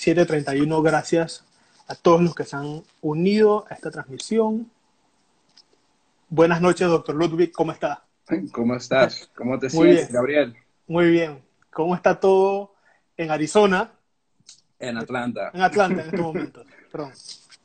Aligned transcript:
7.31. 0.00 0.82
Gracias 0.82 1.44
a 1.86 1.94
todos 1.94 2.22
los 2.22 2.34
que 2.34 2.44
se 2.44 2.56
han 2.56 2.82
unido 3.02 3.66
a 3.68 3.74
esta 3.74 3.90
transmisión. 3.90 4.70
Buenas 6.30 6.62
noches, 6.62 6.88
doctor 6.88 7.14
Ludwig. 7.14 7.52
¿Cómo 7.52 7.70
está? 7.72 8.02
¿Cómo 8.52 8.76
estás? 8.76 9.30
¿Cómo 9.34 9.58
te 9.58 9.68
sientes, 9.68 10.10
Gabriel? 10.10 10.56
Muy 10.86 11.10
bien. 11.10 11.42
¿Cómo 11.70 11.94
está 11.94 12.18
todo 12.18 12.72
en 13.14 13.30
Arizona? 13.30 13.92
En 14.78 14.96
Atlanta. 14.96 15.50
En 15.52 15.60
Atlanta 15.60 16.00
en 16.00 16.06
estos 16.06 16.20
momentos. 16.20 16.66
Perdón. 16.90 17.12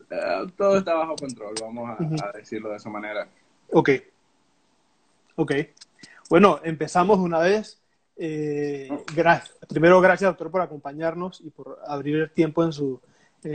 Eh, 0.10 0.52
todo 0.58 0.78
está 0.78 0.94
bajo 0.94 1.16
control, 1.16 1.56
vamos 1.62 1.98
a, 2.22 2.32
decirlo 2.38 2.70
de 2.70 2.76
esa 2.76 2.90
manera. 2.90 3.30
Ok. 3.72 3.92
Ok. 5.38 5.54
Bueno, 6.30 6.60
empezamos 6.66 7.18
una 7.18 7.40
vez. 7.40 7.82
Eh, 8.18 8.90
gracias. 9.16 9.58
Primero, 9.68 10.00
gracias, 10.02 10.30
doctor, 10.30 10.52
por 10.52 10.62
acompañarnos 10.62 11.42
y 11.42 11.50
por 11.50 11.80
abrir 11.88 12.16
el 12.16 12.32
tiempo 12.32 12.64
en 12.64 12.72
su 12.72 13.00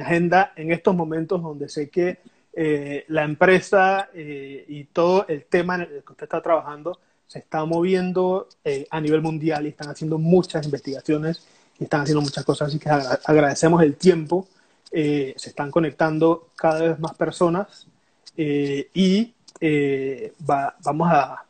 agenda 0.00 0.52
en 0.54 0.70
estos 0.70 0.94
momentos 0.94 1.42
donde 1.42 1.68
sé 1.68 1.90
que 1.90 2.18
eh, 2.52 3.04
la 3.08 3.24
empresa 3.24 4.08
y 4.14 4.84
todo 4.84 5.26
el 5.26 5.46
tema 5.46 5.76
en 5.76 5.80
el 5.80 5.88
que 6.04 6.12
usted 6.12 6.24
está 6.24 6.40
trabajando 6.40 6.98
se 7.26 7.40
está 7.40 7.64
moviendo 7.64 8.48
a 8.90 9.00
nivel 9.00 9.22
mundial 9.22 9.66
y 9.66 9.70
están 9.70 9.88
haciendo 9.88 10.18
muchas 10.18 10.64
investigaciones 10.64 11.44
y 11.78 11.84
están 11.84 12.02
haciendo 12.02 12.22
muchas 12.22 12.44
cosas, 12.44 12.68
así 12.68 12.78
que 12.78 12.88
agradecemos 12.88 13.82
el 13.82 13.96
tiempo 13.96 14.46
eh, 14.92 15.34
se 15.36 15.50
están 15.50 15.70
conectando 15.70 16.48
cada 16.56 16.80
vez 16.80 16.98
más 16.98 17.14
personas 17.14 17.86
eh, 18.36 18.90
y 18.92 19.32
eh, 19.60 20.32
vamos 20.40 21.08
a, 21.12 21.44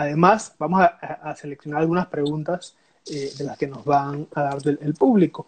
además, 0.00 0.54
vamos 0.58 0.82
a, 0.82 1.34
seleccionar 1.36 1.80
algunas 1.80 2.06
preguntas 2.06 2.76
de 3.06 3.44
las 3.44 3.58
que 3.58 3.66
nos 3.66 3.84
van 3.84 4.26
a 4.34 4.42
dar 4.42 4.58
el 4.64 4.94
público, 4.94 5.46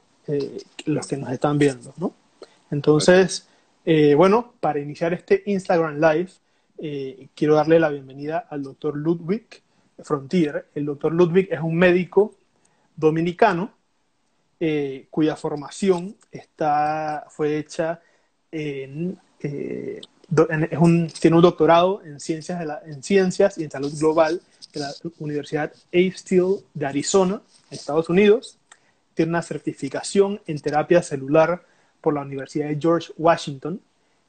los 0.86 1.06
que 1.06 1.16
nos 1.16 1.30
están 1.30 1.58
viendo, 1.58 1.92
¿no? 1.96 2.12
Entonces, 2.70 3.46
bueno, 4.16 4.54
para 4.60 4.80
iniciar 4.80 5.12
este 5.12 5.42
Instagram 5.46 6.00
Live, 6.00 6.30
quiero 7.34 7.54
darle 7.54 7.78
la 7.78 7.90
bienvenida 7.90 8.46
al 8.50 8.62
doctor 8.62 8.96
Ludwig 8.96 9.62
Frontier. 9.98 10.66
El 10.74 10.86
doctor 10.86 11.12
Ludwig 11.12 11.48
es 11.50 11.60
un 11.60 11.76
médico 11.76 12.34
dominicano 12.96 13.72
eh, 14.64 15.06
cuya 15.10 15.34
formación 15.34 16.16
está, 16.30 17.26
fue 17.30 17.58
hecha 17.58 18.00
en, 18.52 19.18
eh, 20.36 21.08
tiene 21.20 21.36
un 21.36 21.42
doctorado 21.42 22.02
en 22.04 22.20
ciencias, 22.20 22.58
de 22.58 22.66
la, 22.66 22.80
en 22.84 23.02
ciencias 23.02 23.58
y 23.58 23.64
en 23.64 23.70
salud 23.70 23.92
global 23.98 24.40
de 24.72 24.80
la 24.80 24.92
Universidad 25.18 25.72
A. 25.72 26.16
Steele 26.16 26.56
de 26.74 26.86
Arizona, 26.86 27.42
Estados 27.70 28.08
Unidos. 28.08 28.58
Tiene 29.14 29.30
una 29.30 29.42
certificación 29.42 30.40
en 30.46 30.58
terapia 30.60 31.02
celular 31.02 31.64
por 32.00 32.14
la 32.14 32.22
Universidad 32.22 32.68
de 32.68 32.78
George 32.80 33.12
Washington 33.18 33.80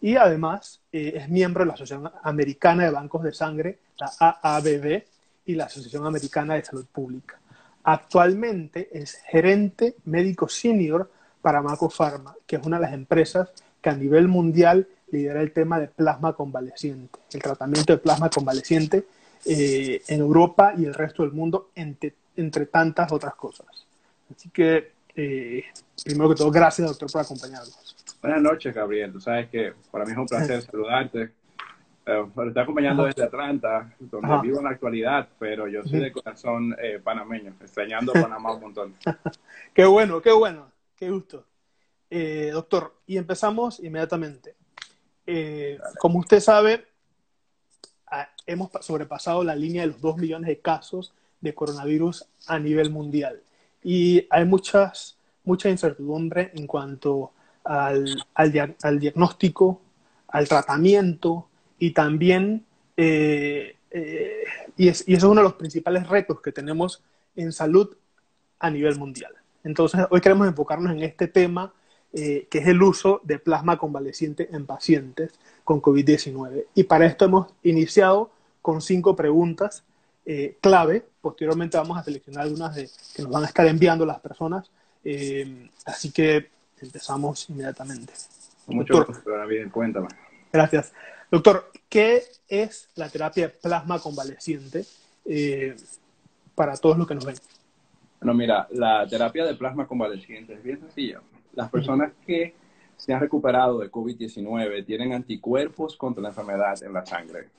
y 0.02 0.18
además 0.18 0.81
eh, 0.92 1.14
es 1.16 1.30
miembro 1.30 1.64
de 1.64 1.68
la 1.68 1.74
Asociación 1.76 2.12
Americana 2.24 2.84
de 2.84 2.90
Bancos 2.90 3.24
de 3.24 3.34
Sangre, 3.34 3.80
la 3.98 4.12
AABB, 4.20 5.04
y 5.46 5.56
la 5.56 5.66
Asociación 5.66 6.06
Americana 6.06 6.56
de 6.56 6.64
Salud 6.64 6.86
Pública. 6.86 7.40
Actualmente 7.84 8.90
es 8.94 9.16
gerente 9.28 9.96
médico 10.06 10.48
senior 10.48 11.12
para 11.42 11.62
Maco 11.62 11.90
Pharma, 11.90 12.36
que 12.48 12.56
es 12.56 12.66
una 12.66 12.78
de 12.78 12.84
las 12.84 12.94
empresas 12.94 13.50
que 13.81 13.90
a 13.90 13.96
nivel 13.96 14.28
mundial 14.28 14.88
lidera 15.14 15.42
el 15.42 15.52
tema 15.52 15.80
de 15.80 15.88
plasma 15.88 16.33
convaleciente, 16.33 17.19
el 17.31 17.42
tratamiento 17.42 17.94
de 17.94 18.00
plasma 18.00 18.30
convaleciente 18.30 19.06
eh, 19.45 20.02
en 20.08 20.19
Europa 20.19 20.73
y 20.78 20.86
el 20.86 20.94
resto 20.94 21.23
del 21.23 21.31
mundo, 21.31 21.69
entre, 21.75 22.66
tantas 22.66 23.11
otras 23.11 23.36
cosas. 23.36 23.67
Así 24.36 24.50
que, 24.50 24.91
eh, 25.16 25.64
primero 26.03 26.30
que 26.30 26.36
todo, 26.36 26.52
gracias, 26.52 26.88
doctor, 26.88 27.11
por 27.11 27.22
acompañarnos. 27.22 27.95
Buenas 28.22 28.41
noches, 28.41 28.73
Gabriel. 28.73 29.11
Tú 29.11 29.22
sabes 29.22 29.50
que 29.50 29.73
para 29.91 30.06
mí 30.06 30.11
es 30.11 30.17
un 30.17 30.28
placer 30.28 30.61
saludarte 30.72 31.31
eh, 32.06 32.25
me 32.36 32.47
está 32.47 32.64
acompañando 32.64 33.06
desde 33.06 33.23
Atlanta, 33.23 33.94
donde 33.97 34.41
vivo 34.41 34.58
en 34.58 34.66
la 34.66 34.72
actualidad, 34.72 35.29
pero 35.40 35.68
yo 35.69 35.84
soy 35.84 36.00
de 36.00 36.12
corazón 36.12 36.75
eh, 36.81 37.00
panameño, 37.02 37.53
extrañando 37.62 38.12
Panamá 38.13 38.53
un 38.53 38.62
montón. 38.62 38.96
qué 39.73 39.85
bueno, 39.85 40.22
qué 40.22 40.34
bueno, 40.34 40.69
qué 40.97 41.09
gusto. 41.09 41.46
Eh, 42.09 42.50
doctor, 42.52 42.94
y 43.07 43.18
empezamos 43.18 43.79
inmediatamente. 43.79 44.56
Como 46.00 46.19
usted 46.19 46.39
sabe, 46.39 46.85
hemos 48.45 48.69
sobrepasado 48.81 49.44
la 49.44 49.56
línea 49.56 49.84
de 49.84 49.88
los 49.88 50.01
2 50.01 50.17
millones 50.17 50.47
de 50.47 50.59
casos 50.59 51.13
de 51.41 51.53
coronavirus 51.53 52.25
a 52.47 52.59
nivel 52.59 52.89
mundial. 52.89 53.41
Y 53.84 54.28
hay 54.29 54.45
muchas, 54.45 55.17
mucha 55.44 55.69
incertidumbre 55.69 56.51
en 56.53 56.67
cuanto 56.67 57.31
al, 57.63 58.23
al, 58.34 59.00
diagnóstico, 59.00 59.81
al 60.28 60.47
tratamiento, 60.47 61.47
y 61.79 61.91
también, 61.91 62.66
eh, 62.95 63.75
eh, 63.91 64.44
y, 64.78 64.88
eso 64.88 65.03
es 65.05 65.23
uno 65.23 65.41
de 65.41 65.44
los 65.44 65.53
principales 65.55 66.07
retos 66.07 66.41
que 66.41 66.51
tenemos 66.51 67.03
en 67.35 67.51
salud 67.51 67.95
a 68.59 68.69
nivel 68.69 68.97
mundial. 68.97 69.34
Entonces, 69.63 70.01
hoy 70.09 70.22
queremos 70.22 70.47
enfocarnos 70.47 70.91
en 70.91 71.03
este 71.03 71.28
tema, 71.28 71.73
eh, 72.13 72.47
que 72.50 72.59
es 72.59 72.68
el 72.68 72.81
uso 72.81 73.22
de 73.24 73.40
plasma 73.40 73.78
convaleciente 73.78 74.50
en 74.51 74.66
pacientes 74.66 75.31
con 75.63 75.81
COVID-19. 75.81 76.66
Y 76.75 76.84
para 76.84 77.06
esto 77.06 77.25
hemos 77.25 77.53
iniciado 77.63 78.31
con 78.62 78.81
cinco 78.81 79.16
preguntas 79.16 79.84
clave. 80.62 81.03
Posteriormente 81.19 81.75
vamos 81.75 81.97
a 81.97 82.03
seleccionar 82.03 82.44
algunas 82.44 82.73
de, 82.75 82.90
que 83.13 83.23
nos 83.23 83.31
van 83.31 83.44
a 83.44 83.47
estar 83.47 83.68
enviando 83.68 84.06
las 84.06 84.22
personas. 84.22 84.72
así 85.85 86.12
que 86.12 86.50
empezamos 86.81 87.50
inmediatamente. 87.50 88.13
Mucho 88.68 89.06
gusto, 89.06 89.47
bien, 89.47 89.69
cuéntame. 89.69 90.07
Gracias. 90.52 90.94
Doctor, 91.34 91.72
¿qué 91.90 92.23
es 92.47 92.90
la 92.96 93.09
terapia 93.09 93.47
de 93.47 93.53
plasma 93.53 94.00
convaleciente 94.00 94.85
eh, 95.25 95.75
para 96.53 96.78
todos 96.78 96.97
los 96.97 97.07
que 97.07 97.16
nos 97.16 97.25
ven? 97.25 97.35
Bueno, 98.22 98.35
mira, 98.35 98.68
la 98.72 99.07
terapia 99.07 99.44
de 99.46 99.56
plasma 99.56 99.88
convaleciente 99.88 100.53
es 100.53 100.63
bien 100.63 100.79
sencilla. 100.79 101.22
Las 101.53 101.69
personas 101.69 102.12
que 102.25 102.53
se 102.97 103.14
han 103.14 103.19
recuperado 103.19 103.80
de 103.80 103.91
COVID-19 103.91 104.86
tienen 104.86 105.14
anticuerpos 105.14 105.96
contra 105.97 106.22
la 106.22 106.30
enfermedad 106.30 106.81
en 106.84 106.94
la 106.94 107.06
sangre. 107.06 107.50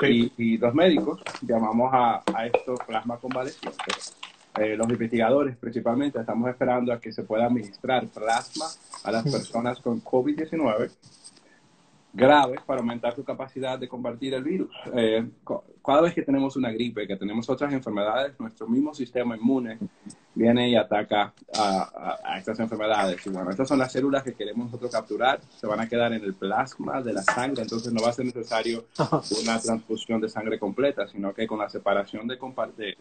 Y, 0.00 0.58
los 0.58 0.74
médicos 0.74 1.22
llamamos 1.42 1.90
a, 1.92 2.22
a 2.34 2.46
estos 2.46 2.80
plasma 2.80 3.16
convalecientes. 3.18 4.16
Eh, 4.56 4.76
los 4.76 4.88
investigadores 4.88 5.56
principalmente 5.56 6.18
estamos 6.20 6.48
esperando 6.48 6.92
a 6.92 7.00
que 7.00 7.12
se 7.12 7.22
pueda 7.22 7.46
administrar 7.46 8.06
plasma 8.06 8.66
a 9.02 9.10
las 9.10 9.24
personas 9.24 9.80
con 9.80 10.02
COVID-19 10.02 10.90
graves 12.14 12.60
para 12.64 12.80
aumentar 12.80 13.14
su 13.14 13.24
capacidad 13.24 13.76
de 13.78 13.88
combatir 13.88 14.34
el 14.34 14.44
virus. 14.44 14.70
Eh, 14.94 15.28
cada 15.84 16.00
vez 16.00 16.14
que 16.14 16.22
tenemos 16.22 16.56
una 16.56 16.70
gripe, 16.70 17.06
que 17.08 17.16
tenemos 17.16 17.50
otras 17.50 17.72
enfermedades, 17.72 18.38
nuestro 18.38 18.68
mismo 18.68 18.94
sistema 18.94 19.36
inmune 19.36 19.78
viene 20.34 20.70
y 20.70 20.76
ataca 20.76 21.34
a, 21.58 22.38
estas 22.38 22.60
enfermedades. 22.60 23.26
Y 23.26 23.30
bueno, 23.30 23.50
estas 23.50 23.68
son 23.68 23.80
las 23.80 23.90
células 23.90 24.22
que 24.22 24.32
queremos 24.32 24.66
nosotros 24.66 24.92
capturar, 24.92 25.40
se 25.48 25.66
van 25.66 25.80
a 25.80 25.88
quedar 25.88 26.12
en 26.12 26.22
el 26.22 26.34
plasma 26.34 27.02
de 27.02 27.12
la 27.12 27.22
sangre, 27.22 27.62
entonces 27.62 27.92
no 27.92 28.02
va 28.02 28.10
a 28.10 28.12
ser 28.12 28.26
necesario 28.26 28.86
una 29.42 29.58
transfusión 29.58 30.20
de 30.20 30.28
sangre 30.28 30.58
completa, 30.58 31.08
sino 31.08 31.34
que 31.34 31.48
con 31.48 31.58
la 31.58 31.68
separación 31.68 32.28
de, 32.28 32.38
de, 32.76 32.96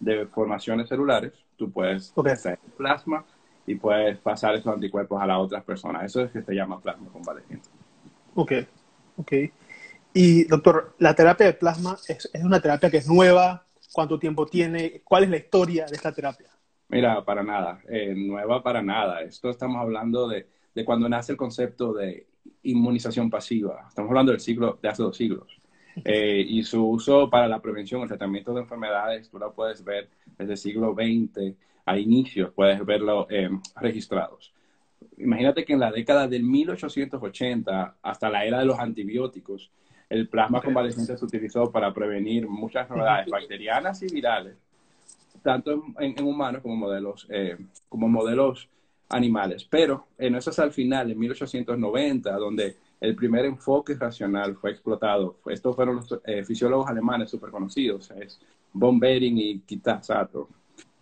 de 0.00 0.26
formaciones 0.26 0.88
celulares, 0.88 1.34
tú 1.56 1.70
puedes 1.70 2.14
hacer 2.16 2.58
plasma 2.78 3.24
y 3.66 3.74
puedes 3.74 4.16
pasar 4.18 4.54
esos 4.54 4.72
anticuerpos 4.72 5.20
a 5.20 5.26
las 5.26 5.38
otras 5.38 5.62
personas. 5.62 6.04
Eso 6.04 6.22
es 6.22 6.32
que 6.32 6.42
se 6.42 6.54
llama 6.54 6.80
plasma 6.80 7.08
convaleciente. 7.12 7.68
Ok, 8.40 8.52
ok. 9.16 9.32
Y 10.14 10.44
doctor, 10.44 10.94
la 11.00 11.12
terapia 11.12 11.46
de 11.46 11.54
plasma 11.54 11.96
es, 12.06 12.30
una 12.44 12.60
terapia 12.60 12.88
que 12.88 12.98
es 12.98 13.08
nueva. 13.08 13.66
¿Cuánto 13.92 14.16
tiempo 14.16 14.46
tiene? 14.46 15.00
¿Cuál 15.02 15.24
es 15.24 15.30
la 15.30 15.38
historia 15.38 15.86
de 15.86 15.96
esta 15.96 16.12
terapia? 16.12 16.46
Mira, 16.88 17.24
para 17.24 17.42
nada, 17.42 17.80
eh, 17.88 18.14
nueva 18.14 18.62
para 18.62 18.80
nada. 18.80 19.22
Esto 19.22 19.50
estamos 19.50 19.82
hablando 19.82 20.28
de, 20.28 20.46
de, 20.72 20.84
cuando 20.84 21.08
nace 21.08 21.32
el 21.32 21.38
concepto 21.38 21.92
de 21.92 22.28
inmunización 22.62 23.28
pasiva. 23.28 23.86
Estamos 23.88 24.10
hablando 24.10 24.30
del 24.30 24.40
siglo, 24.40 24.78
de 24.80 24.88
hace 24.88 25.02
dos 25.02 25.16
siglos. 25.16 25.60
Eh, 26.04 26.44
y 26.46 26.62
su 26.62 26.88
uso 26.88 27.28
para 27.28 27.48
la 27.48 27.60
prevención, 27.60 28.02
el 28.02 28.08
tratamiento 28.08 28.54
de 28.54 28.60
enfermedades, 28.60 29.28
tú 29.30 29.40
lo 29.40 29.52
puedes 29.52 29.82
ver 29.82 30.10
desde 30.38 30.52
el 30.52 30.58
siglo 30.58 30.94
XX 30.94 31.56
a 31.86 31.98
inicios, 31.98 32.52
puedes 32.54 32.86
verlo 32.86 33.26
eh, 33.30 33.50
registrados 33.80 34.54
imagínate 35.18 35.64
que 35.64 35.72
en 35.72 35.80
la 35.80 35.90
década 35.90 36.26
del 36.28 36.42
1880 36.42 37.96
hasta 38.02 38.30
la 38.30 38.44
era 38.44 38.58
de 38.58 38.64
los 38.64 38.78
antibióticos, 38.78 39.70
el 40.08 40.28
plasma 40.28 40.62
convaleciente 40.62 41.16
se 41.16 41.24
utilizó 41.24 41.70
para 41.70 41.92
prevenir 41.92 42.48
muchas 42.48 42.82
enfermedades 42.88 43.28
bacterianas 43.28 44.02
y 44.02 44.12
virales, 44.12 44.56
tanto 45.42 45.84
en, 45.98 46.22
humanos 46.22 46.62
como 46.62 46.76
modelos, 46.76 47.26
eh, 47.30 47.58
como 47.88 48.08
modelos 48.08 48.68
animales. 49.08 49.64
Pero 49.64 50.06
en 50.18 50.36
eso 50.36 50.50
es 50.50 50.58
al 50.58 50.72
final, 50.72 51.10
en 51.10 51.18
1890, 51.18 52.32
donde 52.36 52.76
el 53.00 53.14
primer 53.14 53.44
enfoque 53.44 53.94
racional 53.94 54.56
fue 54.56 54.70
explotado. 54.70 55.36
Estos 55.46 55.76
fueron 55.76 55.96
los 55.96 56.20
eh, 56.24 56.44
fisiólogos 56.44 56.88
alemanes 56.88 57.30
súper 57.30 57.50
conocidos, 57.50 58.10
es 58.12 58.40
von 58.72 58.98
Behring 58.98 59.38
y 59.38 59.58
Kitasato. 59.60 60.48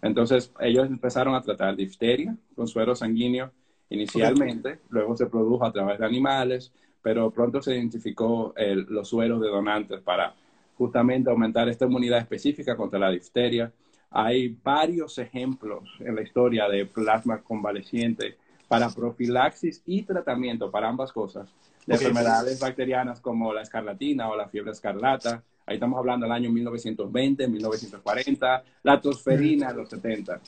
Entonces 0.03 0.53
ellos 0.61 0.87
empezaron 0.87 1.35
a 1.35 1.43
tratar 1.43 1.75
difteria 1.75 2.37
con 2.55 2.69
suero 2.69 2.95
sanguíneo 2.95 3.51
inicialmente, 3.91 4.81
luego 4.91 5.17
se 5.17 5.27
produjo 5.27 5.65
a 5.65 5.73
través 5.73 5.99
de 5.99 6.07
animales, 6.07 6.73
pero 7.03 7.31
pronto 7.31 7.63
se 7.63 7.75
identificó 7.75 8.55
los 8.89 9.09
sueros 9.09 9.41
de 9.41 9.49
donantes 9.49 10.01
para 10.01 10.35
justamente 10.77 11.31
aumentar 11.31 11.69
esta 11.69 11.87
inmunidad 11.87 12.19
específica 12.19 12.77
contra 12.77 12.99
la 12.99 13.11
difteria. 13.11 13.73
Hay 14.11 14.57
varios 14.63 15.19
ejemplos 15.19 15.89
en 16.01 16.15
la 16.15 16.23
historia 16.23 16.69
de 16.69 16.87
plasma 16.87 17.43
convaleciente 17.43 18.37
para 18.69 18.91
profilaxis 18.91 19.83
y 19.87 20.03
tratamiento 20.03 20.71
para 20.71 20.89
ambas 20.89 21.13
cosas 21.13 21.49
de 21.87 21.95
enfermedades 21.95 22.59
bacterianas 22.59 23.21
como 23.21 23.53
la 23.53 23.63
escarlatina 23.63 24.29
o 24.29 24.37
la 24.37 24.49
fiebre 24.49 24.73
escarlata. 24.73 25.43
Ahí 25.67 25.75
estamos 25.75 25.99
hablando 25.99 26.27
del 26.27 26.33
año 26.33 26.51
1920, 26.51 27.47
1940, 27.49 28.65
la 28.83 29.01
tosferina 29.01 29.71
en 29.71 29.77
los 29.77 29.89
70. 29.89 30.41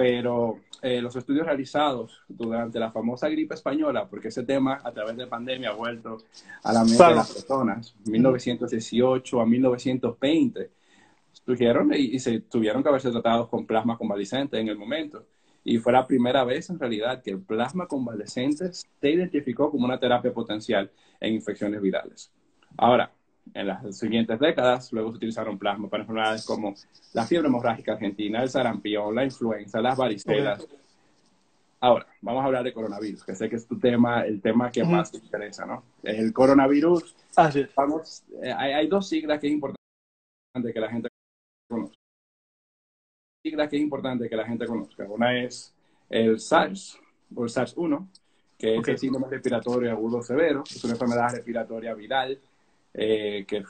Pero 0.00 0.60
eh, 0.80 1.02
los 1.02 1.14
estudios 1.14 1.44
realizados 1.44 2.22
durante 2.26 2.78
la 2.78 2.90
famosa 2.90 3.28
gripe 3.28 3.54
española, 3.54 4.08
porque 4.08 4.28
ese 4.28 4.44
tema 4.44 4.80
a 4.82 4.92
través 4.92 5.14
de 5.14 5.26
pandemia 5.26 5.68
ha 5.68 5.74
vuelto 5.74 6.16
a 6.62 6.72
la 6.72 6.84
mente 6.84 7.04
de 7.04 7.14
las 7.16 7.30
personas, 7.30 7.94
1918 8.06 9.40
a 9.42 9.44
1920, 9.44 10.70
surgieron 11.44 11.92
y, 11.92 12.16
y, 12.16 12.18
se 12.18 12.40
tuvieron 12.40 12.82
que 12.82 12.88
haberse 12.88 13.10
tratados 13.10 13.50
con 13.50 13.66
plasma 13.66 13.98
convalescente 13.98 14.58
en 14.58 14.68
el 14.68 14.78
momento. 14.78 15.26
Y 15.64 15.76
fue 15.76 15.92
la 15.92 16.06
primera 16.06 16.44
vez 16.44 16.70
en 16.70 16.78
realidad 16.78 17.22
que 17.22 17.32
el 17.32 17.42
plasma 17.42 17.86
convalescente 17.86 18.72
se 18.72 19.10
identificó 19.10 19.70
como 19.70 19.84
una 19.84 20.00
terapia 20.00 20.32
potencial 20.32 20.90
en 21.20 21.34
infecciones 21.34 21.82
virales. 21.82 22.32
Ahora, 22.78 23.12
en 23.54 23.66
las 23.66 23.96
siguientes 23.96 24.38
décadas, 24.38 24.92
luego 24.92 25.10
se 25.10 25.16
utilizaron 25.16 25.58
plasma 25.58 25.88
para 25.88 26.02
enfermedades 26.02 26.44
como 26.44 26.74
la 27.12 27.26
fiebre 27.26 27.48
hemorrágica 27.48 27.92
argentina, 27.92 28.42
el 28.42 28.48
sarampión, 28.48 29.14
la 29.14 29.24
influenza, 29.24 29.80
las 29.80 29.96
varicelas. 29.96 30.66
Ahora, 31.80 32.06
vamos 32.20 32.42
a 32.42 32.46
hablar 32.46 32.64
de 32.64 32.72
coronavirus, 32.72 33.24
que 33.24 33.34
sé 33.34 33.48
que 33.48 33.56
es 33.56 33.66
tu 33.66 33.78
tema, 33.78 34.22
el 34.26 34.40
tema 34.40 34.70
que 34.70 34.84
más 34.84 35.10
te 35.10 35.18
interesa, 35.18 35.64
¿no? 35.64 35.82
El 36.02 36.32
coronavirus. 36.32 37.16
Vamos, 37.74 38.22
eh, 38.42 38.52
hay, 38.52 38.72
hay, 38.72 38.86
dos 38.86 39.08
siglas 39.08 39.40
que 39.40 39.46
es 39.46 39.52
importante 39.54 40.72
que 40.72 40.80
la 40.80 40.90
gente 40.90 41.08
conozca. 41.68 41.96
Siglas 43.42 43.68
que 43.70 43.76
es 43.76 43.82
importante 43.82 44.28
que 44.28 44.36
la 44.36 44.46
gente 44.46 44.66
conozca. 44.66 45.04
Una 45.04 45.42
es 45.42 45.74
el 46.10 46.38
SARS, 46.38 47.00
o 47.34 47.44
el 47.44 47.50
SARS-1, 47.50 48.08
que 48.58 48.76
es 48.76 48.88
el 48.88 48.98
síndrome 48.98 49.28
respiratorio 49.28 49.90
agudo 49.90 50.22
severo, 50.22 50.64
es 50.66 50.84
una 50.84 50.92
enfermedad 50.92 51.30
respiratoria 51.32 51.94
viral 51.94 52.38
eh, 52.92 53.44
que 53.46 53.64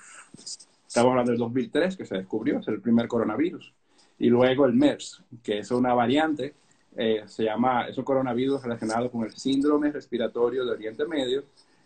estamos 0.87 1.11
hablando 1.11 1.33
del 1.33 1.39
2003, 1.39 1.97
que 1.97 2.07
se 2.07 2.17
descubrió, 2.17 2.59
es 2.59 2.69
el 2.69 2.81
primer 2.81 3.07
coronavirus. 3.07 3.73
Y 4.19 4.29
luego 4.29 4.67
el 4.67 4.75
MERS, 4.75 5.23
que 5.43 5.59
es 5.59 5.71
una 5.71 5.95
variante, 5.95 6.55
eh, 6.97 7.23
se 7.27 7.45
llama, 7.45 7.89
es 7.89 7.97
un 7.97 8.05
coronavirus 8.05 8.63
relacionado 8.63 9.11
con 9.11 9.25
el 9.25 9.33
síndrome 9.33 9.93
respiratorio 9.93 10.65
de 10.65 10.73
Oriente 10.73 11.07
Medio. 11.07 11.45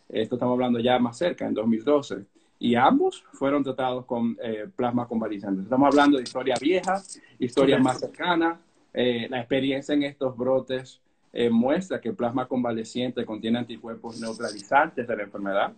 Esto 0.08 0.36
estamos 0.36 0.54
hablando 0.54 0.78
ya 0.78 0.98
más 0.98 1.18
cerca, 1.18 1.46
en 1.46 1.54
2012. 1.54 2.24
Y 2.60 2.76
ambos 2.76 3.24
fueron 3.32 3.62
tratados 3.62 4.06
con 4.06 4.38
eh, 4.42 4.68
plasma 4.74 5.06
convaleciente. 5.06 5.62
Estamos 5.62 5.88
hablando 5.88 6.16
de 6.16 6.22
historia 6.22 6.54
vieja, 6.60 7.02
historia 7.38 7.78
más 7.78 8.00
cercana. 8.00 8.60
la 8.92 9.40
experiencia 9.40 9.92
en 9.92 10.04
estos 10.04 10.36
brotes 10.36 11.00
muestra 11.50 12.00
que 12.00 12.10
el 12.10 12.14
plasma 12.14 12.46
convaleciente 12.46 13.26
contiene 13.26 13.58
anticuerpos 13.58 14.20
neutralizantes 14.20 15.06
de 15.06 15.16
la 15.16 15.24
enfermedad 15.24 15.72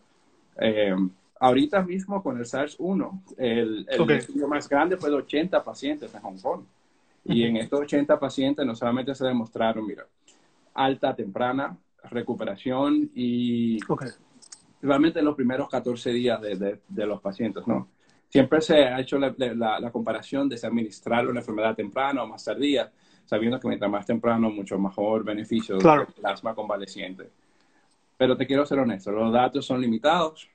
ahorita 1.40 1.82
mismo 1.82 2.22
con 2.22 2.38
el 2.38 2.44
SARS-1, 2.44 3.22
el, 3.36 3.86
estudio 3.88 4.48
más 4.48 4.68
grande 4.68 4.96
fue 4.96 5.10
de 5.10 5.16
80 5.16 5.62
pacientes 5.62 6.14
en 6.14 6.20
Hong 6.20 6.38
Kong. 6.38 6.62
Y 7.24 7.42
en 7.42 7.56
estos 7.56 7.80
80 7.80 8.20
pacientes 8.20 8.64
no 8.64 8.76
solamente 8.76 9.14
se 9.14 9.26
demostraron, 9.26 9.84
mira, 9.84 10.06
alta, 10.74 11.14
temprana, 11.14 11.76
recuperación 12.04 13.10
y 13.14 13.80
realmente 14.80 15.18
en 15.18 15.24
los 15.24 15.34
primeros 15.34 15.68
14 15.68 16.12
días 16.12 16.40
de, 16.40 16.78
de, 16.86 17.06
los 17.06 17.20
pacientes, 17.20 17.66
¿no? 17.66 17.88
Siempre 18.28 18.60
se 18.60 18.84
ha 18.84 19.00
hecho 19.00 19.18
la, 19.18 19.34
la, 19.80 19.90
comparación 19.90 20.48
de 20.48 20.56
si 20.56 20.66
administrar 20.66 21.26
una 21.26 21.40
enfermedad 21.40 21.74
temprana 21.74 22.22
o 22.22 22.28
más 22.28 22.44
tardía, 22.44 22.92
sabiendo 23.24 23.58
que 23.58 23.66
mientras 23.68 23.90
más 23.90 24.06
temprano, 24.06 24.48
mucho 24.50 24.78
mejor 24.78 25.24
beneficio 25.24 25.78
del 25.78 26.06
plasma 26.06 26.54
convaleciente. 26.54 27.28
Pero 28.16 28.36
te 28.36 28.46
quiero 28.46 28.64
ser 28.66 28.78
honesto, 28.78 29.10
los 29.10 29.32
datos 29.32 29.66
son 29.66 29.80
limitados 29.80 30.48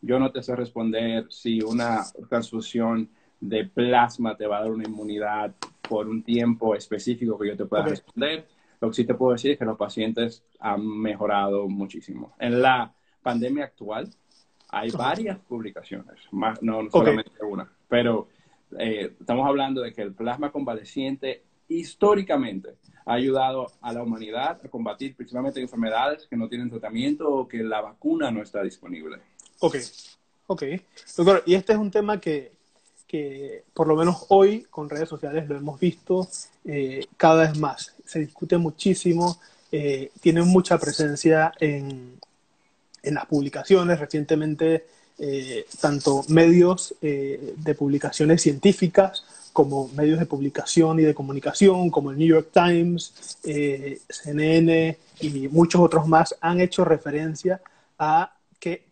yo 0.00 0.18
no 0.18 0.30
te 0.30 0.42
sé 0.42 0.54
responder 0.54 1.26
si 1.30 1.60
una 1.60 2.04
transfusión 2.28 3.10
de 3.40 3.64
plasma 3.64 4.36
te 4.36 4.46
va 4.46 4.58
a 4.58 4.62
dar 4.62 4.70
una 4.70 4.84
inmunidad 4.84 5.54
por 5.88 6.08
un 6.08 6.22
tiempo 6.22 6.74
específico 6.74 7.38
que 7.38 7.48
yo 7.48 7.56
te 7.56 7.64
pueda 7.64 7.84
responder. 7.84 8.46
Lo 8.80 8.88
que 8.88 8.94
sí 8.94 9.04
te 9.04 9.14
puedo 9.14 9.32
decir 9.32 9.52
es 9.52 9.58
que 9.58 9.64
los 9.64 9.76
pacientes 9.76 10.44
han 10.60 10.86
mejorado 10.86 11.68
muchísimo. 11.68 12.34
En 12.38 12.62
la 12.62 12.94
pandemia 13.22 13.64
actual 13.64 14.08
hay 14.70 14.90
varias 14.90 15.38
publicaciones, 15.38 16.20
más, 16.30 16.62
no 16.62 16.88
solamente 16.90 17.32
una, 17.42 17.70
pero 17.88 18.28
eh, 18.78 19.14
estamos 19.18 19.48
hablando 19.48 19.80
de 19.80 19.92
que 19.92 20.02
el 20.02 20.12
plasma 20.12 20.52
convaleciente 20.52 21.42
históricamente 21.68 22.76
ha 23.06 23.14
ayudado 23.14 23.66
a 23.80 23.92
la 23.92 24.02
humanidad 24.02 24.60
a 24.62 24.68
combatir 24.68 25.16
principalmente 25.16 25.60
enfermedades 25.60 26.26
que 26.26 26.36
no 26.36 26.48
tienen 26.48 26.68
tratamiento 26.68 27.28
o 27.30 27.48
que 27.48 27.62
la 27.62 27.80
vacuna 27.80 28.30
no 28.30 28.42
está 28.42 28.62
disponible. 28.62 29.18
Ok, 29.60 29.76
ok. 30.46 30.62
Doctor, 31.16 31.42
y 31.46 31.54
este 31.54 31.72
es 31.72 31.78
un 31.78 31.90
tema 31.90 32.20
que, 32.20 32.52
que 33.06 33.64
por 33.74 33.88
lo 33.88 33.96
menos 33.96 34.26
hoy 34.28 34.66
con 34.70 34.88
redes 34.88 35.08
sociales 35.08 35.48
lo 35.48 35.56
hemos 35.56 35.80
visto 35.80 36.28
eh, 36.64 37.06
cada 37.16 37.48
vez 37.48 37.58
más. 37.58 37.94
Se 38.04 38.20
discute 38.20 38.56
muchísimo, 38.56 39.40
eh, 39.72 40.12
tiene 40.20 40.42
mucha 40.42 40.78
presencia 40.78 41.52
en, 41.58 42.20
en, 43.02 43.14
las 43.14 43.26
publicaciones. 43.26 43.98
Recientemente, 43.98 44.86
eh, 45.18 45.66
tanto 45.80 46.24
medios 46.28 46.94
de 47.00 47.74
publicaciones 47.76 48.40
científicas 48.40 49.24
como 49.52 49.88
medios 49.88 50.20
de 50.20 50.26
publicación 50.26 51.00
y 51.00 51.02
de 51.02 51.14
comunicación, 51.14 51.90
como 51.90 52.12
el 52.12 52.18
New 52.18 52.28
York 52.28 52.50
Times, 52.52 53.38
CNN 53.42 54.96
y 55.20 55.48
muchos 55.48 55.80
otros 55.80 56.06
más, 56.06 56.36
han 56.40 56.60
hecho 56.60 56.84
referencia 56.84 57.60
a 57.98 58.32
que 58.60 58.87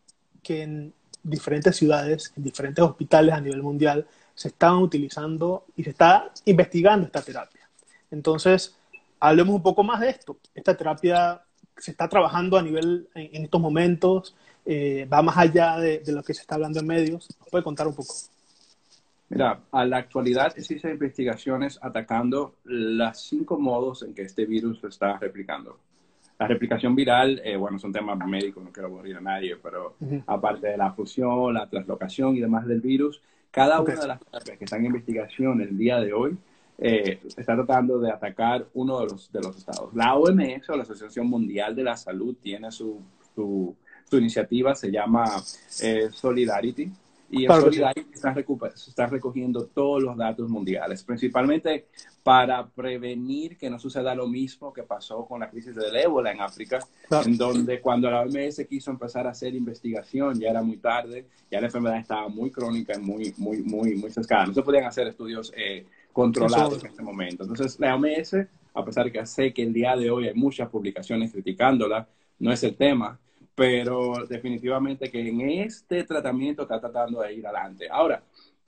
que 0.47 0.63
en 0.63 0.93
diferentes 1.25 1.77
ciudades, 1.77 2.33
en 2.37 2.45
diferentes 2.45 2.85
hospitales 2.85 3.35
a 3.35 3.41
nivel 3.41 3.63
mundial, 3.63 4.07
se 4.33 4.49
están 4.49 4.77
utilizando 4.77 5.65
y 5.75 5.83
se 5.83 5.91
está 5.91 6.31
investigando 6.45 7.07
esta 7.07 7.21
terapia. 7.21 7.69
Entonces, 8.13 8.77
hablemos 9.19 9.57
un 9.57 9.63
poco 9.63 9.83
más 9.83 9.99
de 10.01 10.11
esto. 10.11 10.37
Esta 10.55 10.77
terapia 10.77 11.43
se 11.77 11.91
está 11.91 12.09
trabajando 12.09 12.57
a 12.57 12.63
nivel 12.63 13.09
en, 13.15 13.43
estos 13.43 13.61
momentos, 13.61 14.37
eh, 14.65 15.09
va 15.13 15.21
más 15.21 15.37
allá 15.37 15.79
de, 15.79 16.01
lo 16.07 16.23
que 16.23 16.33
se 16.33 16.43
está 16.43 16.55
hablando 16.55 16.79
en 16.79 16.87
medios. 16.87 17.29
¿Nos 17.41 17.49
puede 17.49 17.65
contar 17.65 17.89
un 17.89 17.95
poco? 17.95 18.15
Mira, 19.29 19.61
a 19.73 19.85
la 19.85 19.97
actualidad 19.97 20.57
existen 20.57 20.93
investigaciones 20.93 21.81
atacando 21.83 22.55
los 22.65 23.21
cinco 23.21 23.59
modos 23.59 24.05
en 24.05 24.15
que 24.15 24.23
este 24.23 24.47
virus 24.47 24.81
se 24.81 24.87
está 24.87 25.19
replicando. 25.19 25.77
La 26.39 26.47
replicación 26.47 26.95
viral, 26.95 27.41
eh, 27.45 27.57
bueno, 27.57 27.79
son 27.79 27.93
temas 27.93 28.19
médicos, 28.27 28.63
no 28.63 28.71
quiero 28.71 28.89
aburrir 28.89 29.17
a 29.17 29.21
nadie, 29.21 29.57
pero 29.57 29.97
aparte 30.27 30.69
de 30.69 30.77
la 30.77 30.93
fusión, 30.93 31.55
la 31.55 31.69
translocación 31.69 32.37
y 32.37 32.41
demás 32.41 32.67
del 32.67 32.81
virus, 32.81 33.23
cada 33.51 33.81
una 33.81 33.95
de 33.95 34.07
las 34.07 34.21
terapias 34.21 34.59
que 34.59 34.65
están 34.65 34.81
en 34.81 34.87
investigación 34.87 35.63
el 35.63 35.79
día 35.79 35.99
de 35.99 36.13
hoy 36.13 36.37
eh, 36.79 37.21
está 37.37 37.55
tratando 37.55 37.99
de 37.99 38.11
atacar 38.11 38.67
uno 38.75 39.01
de 39.01 39.07
los, 39.07 39.33
de 39.33 39.41
los 39.41 39.57
estados. 39.57 39.95
La 39.95 40.15
OMS 40.15 40.69
o 40.69 40.77
la 40.77 40.83
Asociación 40.83 41.27
Mundial 41.27 41.75
de 41.75 41.83
la 41.83 41.97
Salud 41.97 42.37
tiene 42.43 42.71
su, 42.71 43.01
su, 43.35 43.75
iniciativa, 44.13 44.75
se 44.75 44.91
llama 44.91 45.25
eh, 45.83 46.09
Solidarity, 46.13 46.91
y 47.31 47.45
en 47.45 47.51
Solidarity 47.51 48.07
se 48.13 48.91
están, 48.91 49.11
recogiendo 49.11 49.67
todos 49.67 50.03
los 50.03 50.17
datos 50.17 50.49
mundiales, 50.49 51.03
principalmente 51.03 51.87
para 52.23 52.67
prevenir 52.67 53.57
que 53.57 53.69
no 53.69 53.79
suceda 53.79 54.15
lo 54.15 54.27
mismo 54.29 54.73
que 54.73 54.83
pasó 54.83 55.27
con 55.27 55.41
la 55.41 55.51
crisis 55.51 55.75
del 55.75 55.95
ébola 55.97 56.33
en 56.33 56.41
África, 56.41 56.79
en 57.25 57.37
donde 57.37 57.81
cuando 57.81 58.11
la 58.11 58.23
OMS 58.23 58.65
quiso 58.69 58.91
empezar 58.91 59.27
a 59.27 59.31
hacer 59.31 59.55
investigación 59.55 60.39
ya 60.39 60.51
era 60.51 60.63
muy 60.63 60.77
tarde, 60.77 61.27
ya 61.51 61.61
la 61.61 61.67
enfermedad 61.67 61.99
estaba 61.99 62.29
muy 62.29 62.51
crónica 62.51 62.95
y 62.97 63.01
muy, 63.01 63.35
muy, 63.37 63.63
muy, 63.63 63.95
muy 63.95 64.11
No 64.11 64.55
se 64.55 64.63
podían 64.63 64.85
hacer 64.85 65.09
estudios 65.09 65.53
eh, 65.57 65.85
controlados 66.13 66.83
en 66.85 66.93
ese 66.93 67.03
momento. 67.03 67.45
Entonces, 67.45 67.79
la 67.79 67.95
OMS, 67.95 68.35
a 68.75 68.85
pesar 68.85 69.05
de 69.05 69.13
que 69.13 69.27
sé 69.27 69.53
que 69.53 69.63
el 69.63 69.73
día 69.73 69.97
de 69.97 70.11
hoy 70.11 70.29
hay 70.29 70.35
muchas 70.35 70.69
publicaciones 70.69 71.33
criticándola, 71.33 72.09
no 72.39 72.53
es 72.53 72.63
el 72.63 72.77
tema, 72.77 73.19
pero 73.57 74.27
definitivamente 74.29 75.11
que 75.11 75.27
en 75.27 75.41
este 75.41 76.05
tratamiento 76.05 76.63
está 76.63 76.79
tratando 76.79 77.23
de 77.23 77.33
ir 77.33 77.47
adelante. 77.47 77.89
Ahora, 77.91 78.23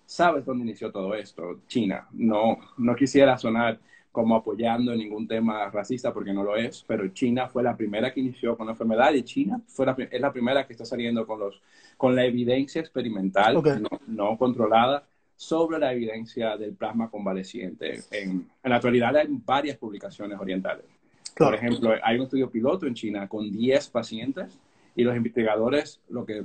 ¿sabes 0.07 0.47
dónde 0.47 0.64
inició 0.64 0.90
todo 0.90 1.14
esto? 1.14 1.61
China. 1.68 2.09
No, 2.12 2.59
no 2.78 2.97
quisiera 2.97 3.37
sonar 3.37 3.78
como 4.11 4.35
apoyando 4.35 4.97
ningún 4.97 5.28
tema 5.28 5.68
racista 5.68 6.12
porque 6.12 6.33
no 6.33 6.42
lo 6.42 6.57
es, 6.57 6.83
pero 6.88 7.07
China 7.09 7.49
fue 7.49 7.62
la 7.62 7.76
primera 7.76 8.12
que 8.14 8.21
inició 8.21 8.57
con 8.57 8.66
la 8.66 8.73
enfermedad 8.73 9.12
y 9.12 9.23
China 9.23 9.61
fue 9.66 9.85
la, 9.85 9.95
es 10.11 10.21
la 10.21 10.33
primera 10.33 10.66
que 10.66 10.73
está 10.73 10.87
saliendo 10.87 11.26
con, 11.26 11.38
los, 11.38 11.61
con 11.99 12.16
la 12.16 12.25
evidencia 12.25 12.80
experimental 12.80 13.62
no, 14.07 14.38
controlada 14.38 15.07
sobre 15.37 15.78
la 15.78 15.92
evidencia 15.92 16.57
del 16.57 16.73
plasma 16.73 17.11
convaleciente. 17.11 18.00
En, 18.11 18.49
en 18.62 18.71
la 18.71 18.76
actualidad 18.76 19.14
hay 19.14 19.26
varias 19.28 19.76
publicaciones 19.76 20.40
orientales. 20.40 20.87
Por 21.37 21.54
ejemplo, 21.54 21.92
hay 22.02 22.16
un 22.16 22.23
estudio 22.23 22.50
piloto 22.50 22.87
en 22.87 22.95
China 22.95 23.28
con 23.28 23.52
10 23.52 23.90
pacientes 23.90 24.59
y 24.95 25.04
los 25.04 25.16
investigadores 25.16 26.00
lo 26.09 26.25
que 26.25 26.45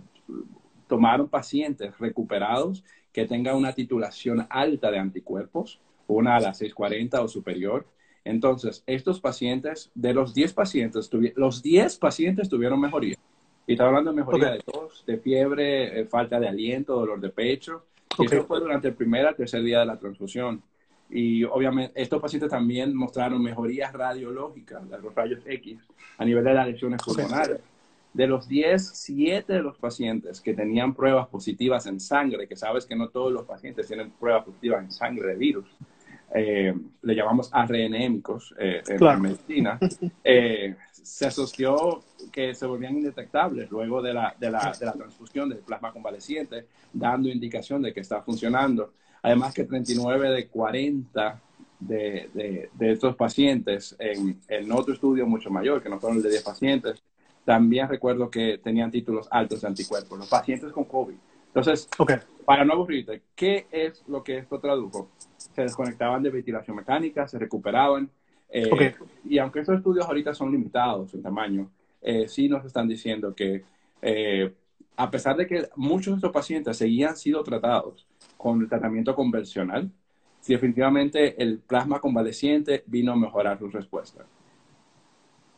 tomaron 0.88 1.27
pacientes 1.27 1.97
recuperados 2.00 2.83
que 3.12 3.25
tengan 3.25 3.55
una 3.55 3.73
titulación 3.73 4.45
alta 4.50 4.91
de 4.91 4.97
anticuerpos, 4.97 5.79
una 6.07 6.35
a 6.35 6.39
las 6.39 6.57
640 6.57 7.21
o 7.21 7.27
superior. 7.27 7.85
Entonces, 8.25 8.83
estos 8.88 9.19
pacientes, 9.19 9.91
de 9.93 10.13
los 10.13 10.33
10 10.33 10.53
pacientes, 10.53 11.09
los 11.35 11.62
10 11.62 11.97
pacientes 11.97 12.50
tuvieron 12.50 12.81
mejoría. 12.81 13.15
Y 13.67 13.73
está 13.73 13.85
hablando 13.85 14.12
de 14.12 14.17
mejoría 14.17 14.51
de 14.51 14.59
tos, 14.59 15.05
de 15.05 15.17
fiebre, 15.17 16.01
eh, 16.01 16.05
falta 16.05 16.39
de 16.39 16.47
aliento, 16.47 16.95
dolor 16.95 17.21
de 17.21 17.29
pecho. 17.29 17.85
Y 18.19 18.25
eso 18.25 18.45
fue 18.45 18.59
durante 18.59 18.89
el 18.89 18.95
primer 18.95 19.25
al 19.25 19.35
tercer 19.35 19.63
día 19.63 19.79
de 19.79 19.85
la 19.85 19.97
transfusión. 19.97 20.62
Y 21.09 21.43
obviamente 21.43 21.93
estos 22.01 22.21
pacientes 22.21 22.50
también 22.50 22.95
mostraron 22.95 23.41
mejorías 23.41 23.93
radiológicas 23.93 24.89
de 24.89 25.00
los 25.00 25.13
rayos 25.13 25.41
X 25.45 25.79
a 26.17 26.25
nivel 26.25 26.43
de 26.43 26.53
las 26.53 26.67
lesiones 26.67 27.01
pulmonares. 27.03 27.62
De 28.13 28.27
los 28.27 28.48
10, 28.48 28.91
7 28.93 29.53
de 29.53 29.62
los 29.62 29.77
pacientes 29.77 30.39
que 30.39 30.53
tenían 30.53 30.93
pruebas 30.93 31.27
positivas 31.27 31.88
en 31.88 32.00
sangre, 32.00 32.48
que 32.48 32.55
sabes 32.55 32.86
que 32.86 32.96
no 32.96 33.10
todos 33.10 33.32
los 33.32 33.46
pacientes 33.46 33.88
tienen 33.88 34.12
pruebas 34.12 34.46
positivas 34.46 34.84
en 34.84 34.91
sangre 34.91 35.29
de 35.29 35.36
virus, 35.36 35.65
eh, 36.36 36.74
le 37.03 37.15
llamamos 37.15 37.50
arrenémicos 37.51 38.55
eh, 38.58 38.82
en 38.88 39.03
la 39.03 39.17
medicina, 39.17 39.79
eh, 40.24 40.75
se 40.91 41.27
asoció 41.27 42.03
que 42.32 42.55
se 42.55 42.65
volvían 42.65 42.96
indetectables 42.96 43.70
luego 43.70 44.01
de 44.01 44.13
la, 44.13 44.36
de, 44.39 44.50
la, 44.50 44.75
de 44.79 44.86
la 44.86 44.93
transfusión 44.93 45.50
del 45.50 45.60
plasma 45.60 45.91
convaleciente, 45.91 46.65
dando 46.91 47.29
indicación 47.29 47.84
de 47.84 47.93
que 47.93 48.00
está 48.00 48.22
funcionando. 48.24 48.93
Además 49.22 49.53
que 49.53 49.65
39 49.65 50.32
de 50.32 50.48
40 50.48 51.41
de, 51.79 52.29
de, 52.34 52.70
de, 52.74 52.91
estos 52.91 53.15
pacientes 53.15 53.96
en, 54.00 54.39
en 54.48 54.72
otro 54.72 54.93
estudio 54.93 55.27
mucho 55.27 55.50
mayor, 55.50 55.84
que 55.84 55.89
no 55.89 56.00
fueron 56.00 56.17
el 56.17 56.24
de 56.24 56.29
10 56.29 56.43
pacientes, 56.43 57.03
también 57.45 57.89
recuerdo 57.89 58.29
que 58.29 58.57
tenían 58.57 58.91
títulos 58.91 59.27
altos 59.29 59.62
de 59.62 59.67
anticuerpos, 59.67 60.17
los 60.17 60.29
pacientes 60.29 60.71
con 60.71 60.85
COVID. 60.85 61.15
Entonces, 61.47 61.89
para 62.45 62.65
no 62.65 62.73
aburrirte, 62.73 63.21
¿qué 63.35 63.67
es 63.71 64.03
lo 64.07 64.23
que 64.23 64.38
esto 64.38 64.59
tradujo? 64.59 65.09
Se 65.38 65.62
desconectaban 65.62 66.23
de 66.23 66.29
ventilación 66.29 66.77
mecánica, 66.77 67.27
se 67.27 67.38
recuperaban. 67.38 68.09
Eh, 68.50 68.95
y 69.25 69.38
aunque 69.38 69.59
estos 69.59 69.77
estudios 69.77 70.05
ahorita 70.05 70.33
son 70.33 70.51
limitados 70.51 71.13
en 71.13 71.21
tamaño, 71.21 71.69
eh, 72.01 72.27
sí 72.27 72.50
nos 72.50 72.65
están 72.65 72.88
diciendo 72.88 73.35
que 73.35 73.63
eh, 74.01 74.53
a 74.95 75.09
pesar 75.12 75.35
de 75.35 75.47
que 75.47 75.69
muchos 75.75 76.13
de 76.13 76.17
estos 76.17 76.31
pacientes 76.31 76.77
seguían 76.77 77.15
siendo 77.15 77.43
tratados 77.43 78.07
con 78.38 78.62
el 78.62 78.69
tratamiento 78.69 79.15
convencional, 79.15 79.91
definitivamente 80.47 81.41
el 81.41 81.59
plasma 81.59 82.00
convaleciente 82.00 82.83
vino 82.88 83.12
a 83.12 83.15
mejorar 83.15 83.59
su 83.59 83.69
respuesta 83.69 84.25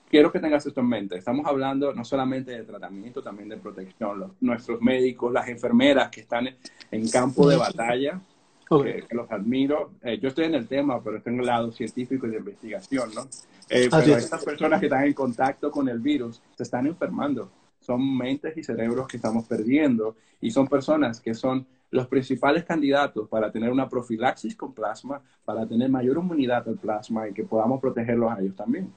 quiero 0.10 0.32
que 0.32 0.40
tengas 0.40 0.66
esto 0.66 0.82
en 0.82 0.90
mente. 0.90 1.18
Estamos 1.18 1.46
hablando 1.46 1.94
no 1.94 2.06
solamente 2.06 2.52
de 2.52 2.64
tratamiento, 2.64 3.22
también 3.22 3.50
de 3.50 3.58
protección. 3.58 4.34
nuestros 4.42 4.82
médicos, 4.82 5.32
las 5.32 5.48
enfermeras 5.48 6.10
que 6.10 6.22
están 6.22 6.50
en 6.92 7.10
campo 7.10 7.50
de 7.50 7.58
batalla, 7.58 8.22
que, 8.68 9.06
los 9.12 9.32
admiro. 9.32 9.92
Eh, 10.02 10.20
yo 10.20 10.30
estoy 10.30 10.46
en 10.46 10.56
el 10.56 10.68
tema, 10.68 11.02
pero 11.04 11.18
estoy 11.18 11.34
en 11.34 11.40
el 11.40 11.46
lado 11.46 11.72
científico 11.72 12.28
y 12.28 12.32
de 12.32 12.38
investigación, 12.38 13.14
¿no? 13.14 13.22
Eh, 13.70 13.90
pero 13.90 14.16
estas 14.16 14.44
personas 14.44 14.80
que 14.80 14.88
están 14.88 15.04
en 15.06 15.14
contacto 15.14 15.72
con 15.72 15.90
el 15.90 16.00
virus 16.00 16.42
se 16.56 16.64
están 16.64 16.88
enfermando. 16.88 17.52
Son 17.80 18.18
mentes 18.18 18.58
y 18.58 18.64
cerebros 18.64 19.08
que 19.08 19.18
estamos 19.18 19.46
perdiendo 19.46 20.16
y 20.42 20.50
son 20.50 20.68
personas 20.68 21.20
que 21.22 21.34
son 21.36 21.68
los 21.92 22.08
principales 22.08 22.64
candidatos 22.64 23.30
para 23.30 23.52
tener 23.52 23.72
una 23.72 23.88
profilaxis 23.88 24.56
con 24.56 24.74
plasma, 24.74 25.22
para 25.46 25.68
tener 25.68 25.90
mayor 25.90 26.18
inmunidad 26.18 26.68
al 26.68 26.78
plasma 26.78 27.30
y 27.30 27.34
que 27.34 27.44
podamos 27.44 27.80
protegerlos 27.80 28.32
a 28.32 28.42
ellos 28.42 28.56
también. 28.56 28.92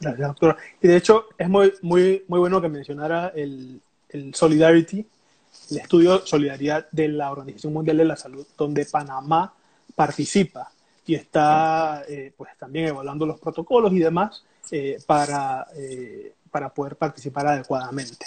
Gracias, 0.00 0.28
doctora. 0.28 0.56
Y 0.82 0.88
de 0.88 0.96
hecho, 0.96 1.26
es 1.38 1.48
muy, 1.48 1.72
muy, 1.82 2.24
muy 2.28 2.38
bueno 2.38 2.60
que 2.60 2.68
mencionara 2.68 3.32
el, 3.34 3.80
el 4.10 4.34
Solidarity, 4.34 5.06
el 5.70 5.78
estudio 5.78 6.24
Solidaridad 6.26 6.88
de 6.90 7.08
la 7.08 7.30
Organización 7.30 7.72
Mundial 7.72 7.96
de 7.96 8.04
la 8.04 8.16
Salud, 8.16 8.46
donde 8.56 8.84
Panamá 8.86 9.52
participa 9.94 10.70
y 11.06 11.14
está 11.14 12.04
eh, 12.08 12.32
pues 12.36 12.50
también 12.58 12.88
evaluando 12.88 13.24
los 13.24 13.38
protocolos 13.38 13.92
y 13.92 14.00
demás 14.00 14.44
eh, 14.70 14.98
para, 15.06 15.66
eh, 15.76 16.34
para 16.50 16.68
poder 16.68 16.96
participar 16.96 17.46
adecuadamente. 17.46 18.26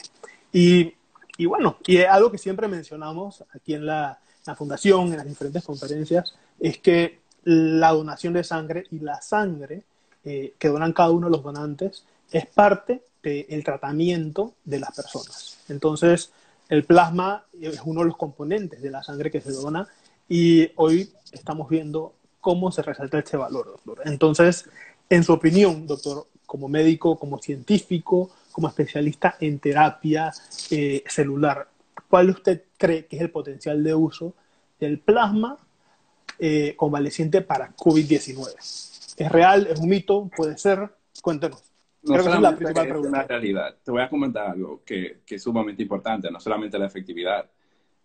Y, 0.51 0.93
y, 1.37 1.45
bueno, 1.45 1.77
y 1.85 1.97
algo 1.97 2.31
que 2.31 2.37
siempre 2.37 2.67
mencionamos 2.67 3.43
aquí 3.53 3.73
en 3.73 3.85
la, 3.85 4.17
la 4.45 4.55
fundación, 4.55 5.07
en 5.07 5.17
las 5.17 5.27
diferentes 5.27 5.63
conferencias, 5.63 6.33
es 6.59 6.79
que 6.79 7.19
la 7.43 7.91
donación 7.91 8.33
de 8.33 8.43
sangre 8.43 8.85
y 8.91 8.99
la 8.99 9.21
sangre 9.21 9.83
eh, 10.23 10.53
que 10.57 10.67
donan 10.67 10.93
cada 10.93 11.11
uno 11.11 11.27
de 11.27 11.31
los 11.31 11.43
donantes 11.43 12.05
es 12.31 12.45
parte 12.45 13.01
del 13.23 13.63
tratamiento 13.63 14.53
de 14.63 14.79
las 14.79 14.95
personas. 14.95 15.57
Entonces, 15.67 16.31
el 16.69 16.85
plasma 16.85 17.45
es 17.59 17.81
uno 17.83 18.01
de 18.01 18.07
los 18.07 18.17
componentes 18.17 18.81
de 18.81 18.91
la 18.91 19.03
sangre 19.03 19.31
que 19.31 19.41
se 19.41 19.51
dona 19.51 19.87
y 20.27 20.69
hoy 20.75 21.11
estamos 21.31 21.67
viendo 21.69 22.13
cómo 22.39 22.71
se 22.71 22.81
resalta 22.81 23.19
este 23.19 23.37
valor, 23.37 23.65
doctor. 23.65 24.01
Entonces, 24.05 24.69
en 25.09 25.23
su 25.23 25.33
opinión, 25.33 25.87
doctor, 25.87 26.27
como 26.45 26.67
médico, 26.67 27.17
como 27.17 27.39
científico, 27.39 28.29
como 28.51 28.67
especialista 28.67 29.35
en 29.39 29.59
terapia 29.59 30.31
eh, 30.69 31.03
celular, 31.07 31.67
¿cuál 32.09 32.29
usted 32.29 32.63
cree 32.77 33.05
que 33.05 33.17
es 33.17 33.21
el 33.21 33.31
potencial 33.31 33.83
de 33.83 33.93
uso 33.93 34.33
del 34.79 34.99
plasma 34.99 35.57
eh, 36.37 36.73
convaleciente 36.77 37.41
para 37.41 37.75
COVID-19? 37.75 38.88
¿Es 39.19 39.29
real? 39.29 39.67
¿Es 39.69 39.79
un 39.79 39.89
mito? 39.89 40.29
¿Puede 40.35 40.57
ser? 40.57 40.89
Cuéntenos. 41.21 41.61
No 42.03 42.13
Creo 42.13 42.25
que 42.25 42.31
es 42.31 42.39
la 42.39 42.55
principal 42.55 42.87
es 42.87 42.95
una 42.95 43.23
realidad. 43.23 43.75
Te 43.83 43.91
voy 43.91 44.01
a 44.01 44.09
comentar 44.09 44.47
algo 44.51 44.81
que, 44.85 45.19
que, 45.25 45.35
es 45.35 45.43
sumamente 45.43 45.83
importante, 45.83 46.31
no 46.31 46.39
solamente 46.39 46.79
la 46.79 46.85
efectividad. 46.85 47.45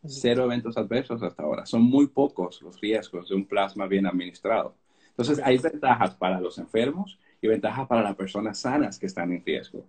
Cero 0.04 0.44
eventos 0.44 0.76
adversos 0.76 1.23
hasta 1.23 1.44
ahora. 1.44 1.64
Son 1.66 1.83
muy 1.83 2.09
pocos 2.09 2.61
los 2.62 2.80
riesgos 2.80 3.28
de 3.28 3.37
un 3.37 3.47
plasma 3.47 3.87
bien 3.87 4.06
administrado. 4.06 4.75
Entonces, 5.11 5.40
hay 5.44 5.59
ventajas 5.59 6.16
para 6.16 6.40
los 6.40 6.59
enfermos 6.59 7.21
y 7.40 7.47
ventajas 7.47 7.87
para 7.87 8.02
las 8.02 8.16
personas 8.16 8.59
sanas 8.59 8.99
que 8.99 9.06
están 9.06 9.33
en 9.33 9.44
riesgo. 9.44 9.85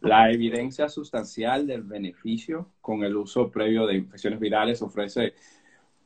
La 0.00 0.30
evidencia 0.30 0.88
sustancial 0.88 1.66
del 1.66 1.82
beneficio 1.82 2.68
con 2.80 3.02
el 3.02 3.16
uso 3.16 3.50
previo 3.50 3.86
de 3.86 3.96
infecciones 3.96 4.38
virales 4.38 4.80
ofrece 4.80 5.34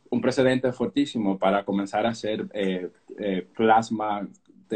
un 0.08 0.20
precedente 0.20 0.72
fuertísimo 0.72 1.38
para 1.38 1.64
comenzar 1.64 2.06
a 2.06 2.10
hacer 2.10 2.46
eh, 2.54 2.90
eh, 3.18 3.46
plasma 3.54 4.26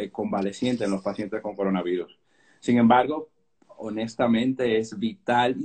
de 0.01 0.11
convaleciente 0.11 0.85
en 0.85 0.91
los 0.91 1.03
pacientes 1.03 1.41
con 1.41 1.57
coronavirus. 1.57 2.19
Sin 2.61 2.79
embargo, 2.79 3.29
honestamente 3.79 4.79
es 4.79 4.99
vital 4.99 5.57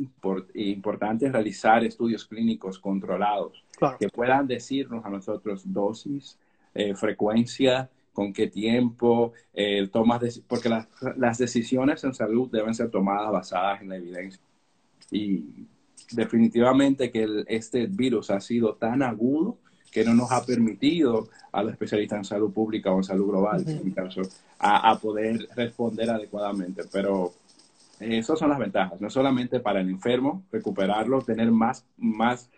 e 0.54 0.64
importante 0.70 1.32
realizar 1.32 1.84
estudios 1.84 2.26
clínicos 2.26 2.80
controlados 2.80 3.64
que 4.00 4.08
puedan 4.10 4.48
decirnos 4.48 5.04
a 5.06 5.10
nosotros 5.10 5.64
dosis, 5.66 6.38
eh, 6.74 6.96
frecuencia, 6.96 7.90
con 8.14 8.32
qué 8.32 8.48
tiempo, 8.48 9.34
eh, 9.54 9.88
tomas 9.92 10.42
porque 10.48 10.70
las 11.18 11.38
decisiones 11.40 12.04
en 12.04 12.14
salud 12.14 12.50
deben 12.52 12.76
ser 12.76 12.90
tomadas 12.92 13.32
basadas 13.32 13.82
en 13.82 13.90
la 13.90 13.98
evidencia. 13.98 14.42
Y 15.12 15.68
definitivamente 16.12 17.12
que 17.12 17.44
este 17.48 17.88
virus 17.88 18.30
ha 18.30 18.40
sido 18.40 18.76
tan 18.76 19.02
agudo 19.02 19.58
que 19.94 20.04
no 20.04 20.16
nos 20.16 20.32
ha 20.32 20.44
permitido 20.44 21.30
a 21.52 21.62
los 21.62 21.74
especialistas 21.74 22.18
en 22.18 22.26
salud 22.26 22.52
pública 22.52 22.92
o 22.92 22.98
en 22.98 23.04
salud 23.04 23.28
global, 23.28 23.64
en 23.68 23.86
mi 23.86 23.92
caso, 23.92 24.24
a, 24.58 24.98
poder 24.98 25.48
responder 25.56 26.10
adecuadamente. 26.10 26.84
Pero 26.92 27.34
esas 28.00 28.40
son 28.40 28.50
las 28.50 28.58
ventajas, 28.58 29.00
no 29.00 29.10
solamente 29.10 29.60
para 29.60 29.82
el 29.82 29.90
enfermo 29.90 30.44
recuperarlo, 30.52 31.22
tener 31.22 31.52
más, 31.52 31.86
más 31.98 32.50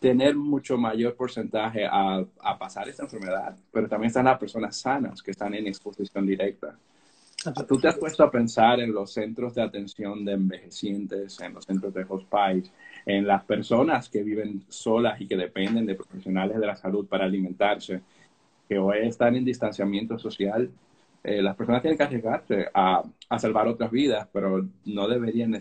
tener 0.00 0.36
mucho 0.36 0.76
mayor 0.76 1.14
porcentaje 1.14 1.86
a, 1.86 2.24
a, 2.40 2.58
pasar 2.58 2.88
esta 2.88 3.04
enfermedad, 3.04 3.56
pero 3.72 3.88
también 3.88 4.08
están 4.08 4.26
las 4.26 4.38
personas 4.38 4.76
sanas 4.76 5.22
que 5.22 5.30
están 5.30 5.54
en 5.54 5.66
exposición 5.66 6.26
directa. 6.26 6.76
¿Tú 7.66 7.78
te 7.78 7.88
has 7.88 7.96
puesto 7.96 8.22
a 8.22 8.30
pensar 8.30 8.80
en 8.80 8.92
los 8.92 9.12
centros 9.12 9.54
de 9.54 9.62
atención 9.62 10.24
de 10.26 10.32
envejecientes, 10.32 11.40
en 11.40 11.54
los 11.54 11.64
centros 11.64 11.94
de 11.94 12.04
hospice, 12.06 12.70
en 13.06 13.26
las 13.26 13.44
personas 13.44 14.10
que 14.10 14.22
viven 14.22 14.64
solas 14.68 15.18
y 15.20 15.26
que 15.26 15.36
dependen 15.36 15.86
de 15.86 15.94
profesionales 15.94 16.60
de 16.60 16.66
la 16.66 16.76
salud 16.76 17.06
para 17.06 17.24
alimentarse, 17.24 18.02
que 18.68 18.78
hoy 18.78 18.98
están 19.02 19.36
en 19.36 19.44
distanciamiento 19.44 20.18
social, 20.18 20.70
eh, 21.24 21.40
las 21.40 21.56
personas 21.56 21.80
tienen 21.80 21.96
que 21.96 22.04
arriesgarse 22.04 22.68
a, 22.74 23.02
a, 23.28 23.38
salvar 23.38 23.68
otras 23.68 23.90
vidas, 23.90 24.28
pero 24.32 24.66
no 24.84 25.08
deberían. 25.08 25.58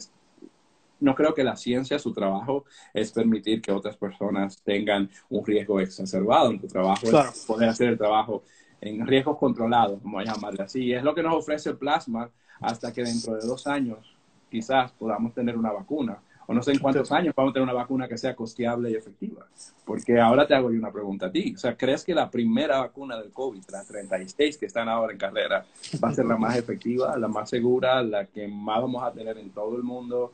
No 1.01 1.15
creo 1.15 1.33
que 1.33 1.43
la 1.45 1.55
ciencia, 1.55 1.97
su 1.97 2.13
trabajo 2.13 2.65
es 2.93 3.11
permitir 3.11 3.61
que 3.61 3.71
otras 3.71 3.95
personas 3.95 4.61
tengan 4.63 5.09
un 5.29 5.45
riesgo 5.45 5.79
exacerbado. 5.79 6.51
En 6.51 6.59
tu 6.59 6.67
trabajo 6.67 7.07
es 7.07 7.45
poder 7.45 7.69
hacer 7.69 7.89
el 7.89 7.97
trabajo 7.97 8.43
en 8.81 9.05
riesgos 9.05 9.37
controlados, 9.37 10.01
como 10.01 10.21
llamarle 10.21 10.63
así. 10.63 10.93
es 10.93 11.03
lo 11.03 11.13
que 11.13 11.23
nos 11.23 11.35
ofrece 11.35 11.69
el 11.69 11.77
plasma 11.77 12.29
hasta 12.61 12.93
que 12.93 13.03
dentro 13.03 13.35
de 13.35 13.45
dos 13.45 13.67
años 13.67 14.15
quizás 14.49 14.91
podamos 14.91 15.33
tener 15.33 15.57
una 15.57 15.71
vacuna 15.71 16.19
o 16.49 16.53
no 16.53 16.63
sé 16.63 16.71
en 16.71 16.79
cuántos 16.79 17.11
años 17.11 17.35
vamos 17.35 17.51
a 17.51 17.53
tener 17.53 17.63
una 17.69 17.77
vacuna 17.77 18.07
que 18.07 18.17
sea 18.17 18.35
costeable 18.35 18.89
y 18.89 18.95
efectiva. 18.95 19.45
Porque 19.85 20.19
ahora 20.19 20.47
te 20.47 20.55
hago 20.55 20.71
yo 20.71 20.79
una 20.79 20.91
pregunta 20.91 21.27
a 21.27 21.31
ti. 21.31 21.53
O 21.55 21.59
sea, 21.59 21.77
¿crees 21.77 22.03
que 22.03 22.15
la 22.15 22.27
primera 22.31 22.79
vacuna 22.79 23.19
del 23.19 23.31
COVID, 23.31 23.61
la 23.69 23.83
36 23.83 24.57
que 24.57 24.65
están 24.65 24.89
ahora 24.89 25.13
en 25.13 25.19
carrera, 25.19 25.63
va 26.03 26.09
a 26.09 26.13
ser 26.13 26.25
la 26.25 26.37
más 26.37 26.57
efectiva, 26.57 27.15
la 27.19 27.27
más 27.27 27.51
segura, 27.51 28.01
la 28.01 28.25
que 28.25 28.47
más 28.47 28.81
vamos 28.81 29.03
a 29.03 29.11
tener 29.11 29.37
en 29.37 29.51
todo 29.51 29.77
el 29.77 29.83
mundo? 29.83 30.33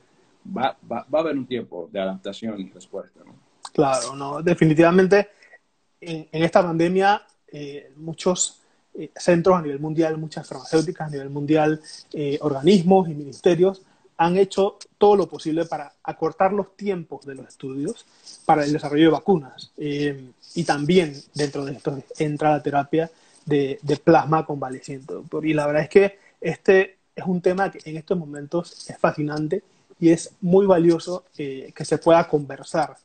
Va, 0.58 0.78
va, 0.90 1.06
va 1.14 1.20
a 1.20 1.22
haber 1.22 1.38
un 1.38 1.48
tiempo 1.48 1.90
de 1.92 2.00
adaptación 2.00 2.62
y 2.62 2.70
respuesta, 2.70 3.20
¿no? 3.26 3.34
Claro, 3.74 4.16
no, 4.16 4.42
definitivamente 4.42 5.28
en, 6.00 6.30
en 6.32 6.44
esta 6.44 6.64
pandemia 6.64 7.24
eh, 7.52 7.92
muchos 7.98 8.62
eh, 8.94 9.12
centros 9.16 9.58
a 9.58 9.62
nivel 9.62 9.80
mundial, 9.80 10.18
muchas 10.18 10.48
farmacéuticas 10.48 11.08
a 11.08 11.12
nivel 11.12 11.30
mundial, 11.30 11.82
eh, 12.14 12.38
organismos 12.42 13.10
y 13.10 13.14
ministerios 13.14 13.82
han 14.18 14.38
hecho 14.38 14.78
todo 14.98 15.16
lo 15.16 15.28
posible 15.28 15.66
para 15.66 15.94
acortar 16.04 16.54
los 16.54 16.76
tiempos 16.78 17.26
de 17.26 17.36
los 17.36 17.48
estudios 17.48 18.06
para 18.46 18.64
el 18.64 18.72
desarrollo 18.72 19.06
de 19.06 19.12
vacunas. 19.12 19.72
Eh, 19.78 20.32
y 20.56 20.64
también 20.64 21.14
dentro 21.34 21.66
de 21.66 21.74
esto 21.74 21.98
entra 22.18 22.52
la 22.52 22.64
terapia 22.64 23.12
de, 23.46 23.78
de, 23.82 23.98
plasma 23.98 24.46
convaleciente. 24.46 25.14
Y 25.44 25.54
la 25.54 25.68
verdad 25.68 25.84
es 25.84 25.90
que 25.90 26.20
este 26.40 26.98
es 27.16 27.26
un 27.26 27.42
tema 27.42 27.72
que 27.72 27.80
en 27.90 27.98
estos 27.98 28.18
momentos 28.18 28.90
es 28.90 28.98
fascinante 28.98 29.64
y 30.00 30.10
es 30.10 30.32
muy 30.42 30.66
valioso 30.66 31.26
eh, 31.38 31.72
que 31.76 31.86
se 31.86 31.98
pueda 31.98 32.28
conversar 32.28 32.96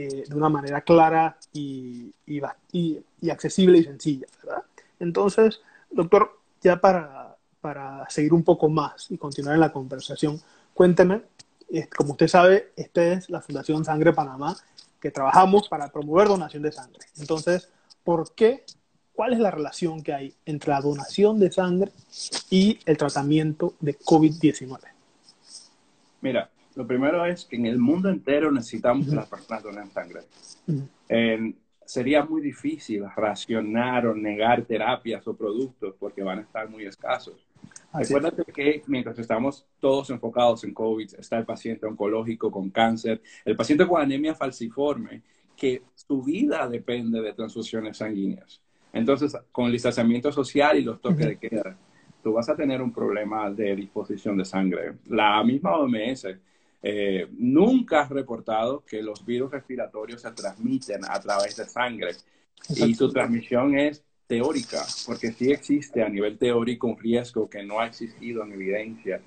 eh, 0.00 0.24
de 0.28 0.34
una 0.34 0.48
manera 0.48 0.80
clara 0.82 1.36
y, 1.52 2.12
y, 2.26 3.30
accesible 3.30 3.78
y 3.78 3.84
sencilla, 3.84 4.26
¿verdad? 4.42 4.62
Entonces, 5.00 5.60
doctor, 5.90 6.38
ya 6.60 6.80
para, 6.80 7.36
para 7.60 8.08
seguir 8.10 8.34
un 8.34 8.42
poco 8.42 8.68
más 8.68 9.10
y 9.10 9.18
continuar 9.18 9.54
en 9.54 9.60
la 9.60 9.72
conversación, 9.72 10.40
Cuénteme, 10.78 11.22
como 11.96 12.12
usted 12.12 12.28
sabe, 12.28 12.70
esta 12.76 13.02
es 13.02 13.28
la 13.30 13.40
Fundación 13.40 13.84
Sangre 13.84 14.12
Panamá, 14.12 14.56
que 15.00 15.10
trabajamos 15.10 15.68
para 15.68 15.88
promover 15.88 16.28
donación 16.28 16.62
de 16.62 16.70
sangre. 16.70 17.00
Entonces, 17.18 17.68
¿por 18.04 18.32
qué? 18.36 18.64
¿Cuál 19.12 19.32
es 19.32 19.40
la 19.40 19.50
relación 19.50 20.04
que 20.04 20.14
hay 20.14 20.34
entre 20.46 20.70
la 20.70 20.80
donación 20.80 21.40
de 21.40 21.50
sangre 21.50 21.90
y 22.48 22.78
el 22.86 22.96
tratamiento 22.96 23.74
de 23.80 23.98
COVID-19? 23.98 24.78
Mira, 26.20 26.48
lo 26.78 26.86
primero 26.86 27.26
es 27.26 27.44
que 27.44 27.56
en 27.56 27.66
el 27.66 27.76
mundo 27.76 28.08
entero 28.08 28.52
necesitamos 28.52 29.08
que 29.08 29.16
las 29.16 29.28
personas 29.28 29.64
donen 29.64 29.90
sangre. 29.90 30.20
Eh, 31.08 31.52
sería 31.84 32.24
muy 32.24 32.40
difícil 32.40 33.02
racionar 33.16 34.06
o 34.06 34.14
negar 34.14 34.62
terapias 34.62 35.26
o 35.26 35.34
productos 35.34 35.96
porque 35.98 36.22
van 36.22 36.38
a 36.38 36.42
estar 36.42 36.70
muy 36.70 36.84
escasos. 36.84 37.34
Así 37.90 38.14
Recuérdate 38.14 38.44
es. 38.46 38.54
que 38.54 38.82
mientras 38.86 39.18
estamos 39.18 39.66
todos 39.80 40.08
enfocados 40.10 40.62
en 40.62 40.72
COVID, 40.72 41.14
está 41.18 41.38
el 41.38 41.44
paciente 41.44 41.84
oncológico 41.84 42.48
con 42.52 42.70
cáncer, 42.70 43.20
el 43.44 43.56
paciente 43.56 43.84
con 43.84 44.00
anemia 44.00 44.36
falciforme, 44.36 45.22
que 45.56 45.82
su 45.96 46.22
vida 46.22 46.68
depende 46.68 47.20
de 47.20 47.32
transfusiones 47.32 47.96
sanguíneas. 47.96 48.62
Entonces, 48.92 49.36
con 49.50 49.66
el 49.66 49.72
distanciamiento 49.72 50.30
social 50.30 50.78
y 50.78 50.84
los 50.84 51.00
toques 51.00 51.26
uh 51.26 51.30
-huh. 51.30 51.40
de 51.40 51.48
queda, 51.48 51.76
tú 52.22 52.34
vas 52.34 52.48
a 52.48 52.54
tener 52.54 52.80
un 52.80 52.92
problema 52.92 53.50
de 53.50 53.74
disposición 53.74 54.36
de 54.36 54.44
sangre. 54.44 54.92
La 55.08 55.42
misma 55.42 55.76
OMS 55.76 56.38
eh, 56.82 57.26
nunca 57.32 58.02
ha 58.02 58.08
reportado 58.08 58.84
que 58.84 59.02
los 59.02 59.24
virus 59.24 59.50
respiratorios 59.50 60.22
se 60.22 60.30
transmiten 60.30 61.02
a 61.08 61.18
través 61.20 61.56
de 61.56 61.64
sangre. 61.64 62.12
Y 62.70 62.94
su 62.94 63.10
transmisión 63.10 63.78
es 63.78 64.02
teórica, 64.26 64.84
porque 65.06 65.32
sí 65.32 65.50
existe 65.50 66.02
a 66.02 66.08
nivel 66.08 66.38
teórico 66.38 66.86
un 66.86 66.98
riesgo 66.98 67.48
que 67.48 67.62
no 67.62 67.80
ha 67.80 67.86
existido 67.86 68.44
en 68.44 68.52
evidencia, 68.52 69.20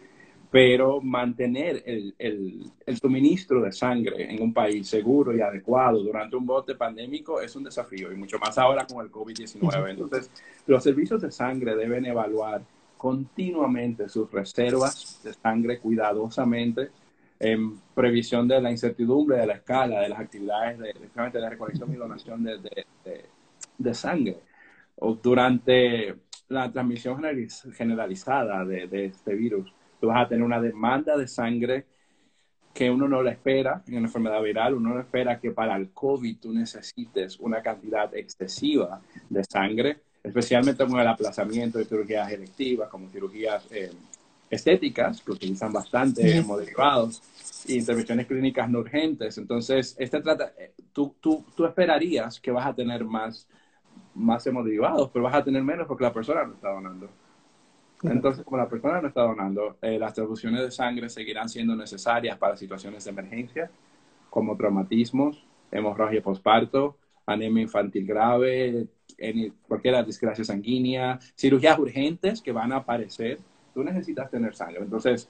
pero 0.51 1.01
mantener 1.01 1.81
el, 1.86 2.13
el, 2.20 2.72
el, 2.86 2.98
suministro 2.98 3.62
de 3.62 3.72
sangre 3.72 4.31
en 4.31 4.43
un 4.43 4.53
país 4.53 4.88
seguro 4.88 5.36
y 5.36 5.41
adecuado 5.41 6.03
durante 6.03 6.36
un 6.36 6.46
bote 6.46 6.75
pandémico 6.75 7.41
es 7.41 7.55
un 7.55 7.63
desafío, 7.63 8.12
y 8.12 8.15
mucho 8.15 8.38
más 8.38 8.58
ahora 8.58 8.86
con 8.86 9.03
el 9.03 9.12
COVID-19. 9.12 9.89
Entonces, 9.89 10.29
los 10.67 10.84
servicios 10.84 11.22
de 11.22 11.31
sangre 11.31 11.75
deben 11.75 12.05
evaluar 12.05 12.62
continuamente 12.98 14.08
sus 14.10 14.29
reservas 14.29 15.22
de 15.24 15.34
sangre 15.34 15.79
cuidadosamente 15.79 16.89
en 17.41 17.79
previsión 17.95 18.48
de 18.48 18.62
la 18.62 18.69
incertidumbre 18.69 19.38
de 19.38 19.47
la 19.47 19.54
escala 19.56 20.01
de 20.01 20.10
las 20.10 20.19
actividades 20.19 20.77
de, 20.77 20.93
de, 20.93 21.39
de 21.39 21.49
recolección 21.49 21.91
y 21.91 21.95
donación 21.95 22.43
de, 22.43 22.60
de, 22.60 23.25
de 23.80 23.93
sangre. 23.95 24.38
O 24.97 25.15
durante 25.15 26.15
la 26.49 26.71
transmisión 26.71 27.19
generalizada 27.73 28.63
de, 28.63 28.86
de, 28.86 29.06
este 29.06 29.34
virus, 29.34 29.73
tú 29.99 30.08
vas 30.08 30.23
a 30.23 30.30
tener 30.30 30.43
una 30.43 30.62
demanda 30.62 31.17
de 31.17 31.27
sangre 31.27 31.88
que 32.75 32.91
uno 32.91 33.08
no 33.08 33.23
la 33.23 33.32
espera 33.32 33.82
en 33.88 33.97
una 33.97 34.06
enfermedad 34.06 34.41
viral, 34.43 34.75
uno 34.75 34.93
no 34.93 34.99
espera 34.99 35.39
que 35.39 35.49
para 35.49 35.75
el 35.75 35.89
COVID 35.89 36.38
tú 36.38 36.54
necesites 36.54 37.39
una 37.39 37.63
cantidad 37.63 38.13
excesiva 38.15 39.01
de 39.30 39.43
sangre, 39.43 39.97
especialmente 40.23 40.86
con 40.86 40.99
el 40.99 41.08
aplazamiento 41.08 41.80
de 41.80 41.86
cirugías 41.86 42.32
electivas, 42.32 42.88
como 42.88 43.10
cirugías 43.10 43.65
eh, 43.71 43.91
estéticas, 44.51 45.21
que 45.21 45.31
utilizan 45.31 45.73
bastante 45.73 46.21
sí. 46.21 46.37
hemoderivados, 46.37 47.23
y 47.65 47.77
intervenciones 47.79 48.27
clínicas 48.27 48.69
no 48.69 48.79
urgentes. 48.79 49.37
Entonces, 49.37 49.95
este 49.97 50.21
trata, 50.21 50.51
tú, 50.93 51.15
tú, 51.19 51.43
tú 51.55 51.65
esperarías 51.65 52.39
que 52.39 52.51
vas 52.51 52.67
a 52.67 52.75
tener 52.75 53.03
más 53.03 53.47
más 54.13 54.45
hemoderivados, 54.45 55.09
pero 55.11 55.23
vas 55.23 55.35
a 55.35 55.43
tener 55.43 55.63
menos 55.63 55.87
porque 55.87 56.03
la 56.03 56.13
persona 56.13 56.45
no 56.45 56.53
está 56.53 56.69
donando. 56.69 57.09
Entonces, 58.03 58.43
como 58.43 58.57
la 58.57 58.67
persona 58.67 58.99
no 58.99 59.07
está 59.07 59.21
donando, 59.21 59.77
eh, 59.81 59.99
las 59.99 60.13
transfusiones 60.13 60.61
de 60.61 60.71
sangre 60.71 61.07
seguirán 61.07 61.47
siendo 61.47 61.75
necesarias 61.75 62.37
para 62.37 62.57
situaciones 62.57 63.03
de 63.03 63.11
emergencia, 63.11 63.69
como 64.29 64.57
traumatismos, 64.57 65.45
hemorragia 65.71 66.21
postparto, 66.21 66.97
anemia 67.27 67.61
infantil 67.61 68.05
grave, 68.07 68.87
cualquier 69.67 70.03
desgracia 70.03 70.43
sanguínea, 70.43 71.19
cirugías 71.37 71.77
urgentes 71.77 72.41
que 72.41 72.51
van 72.51 72.71
a 72.71 72.77
aparecer. 72.77 73.39
Tú 73.73 73.84
necesitas 73.84 74.29
tener 74.29 74.53
sangre. 74.55 74.81
Entonces, 74.81 75.29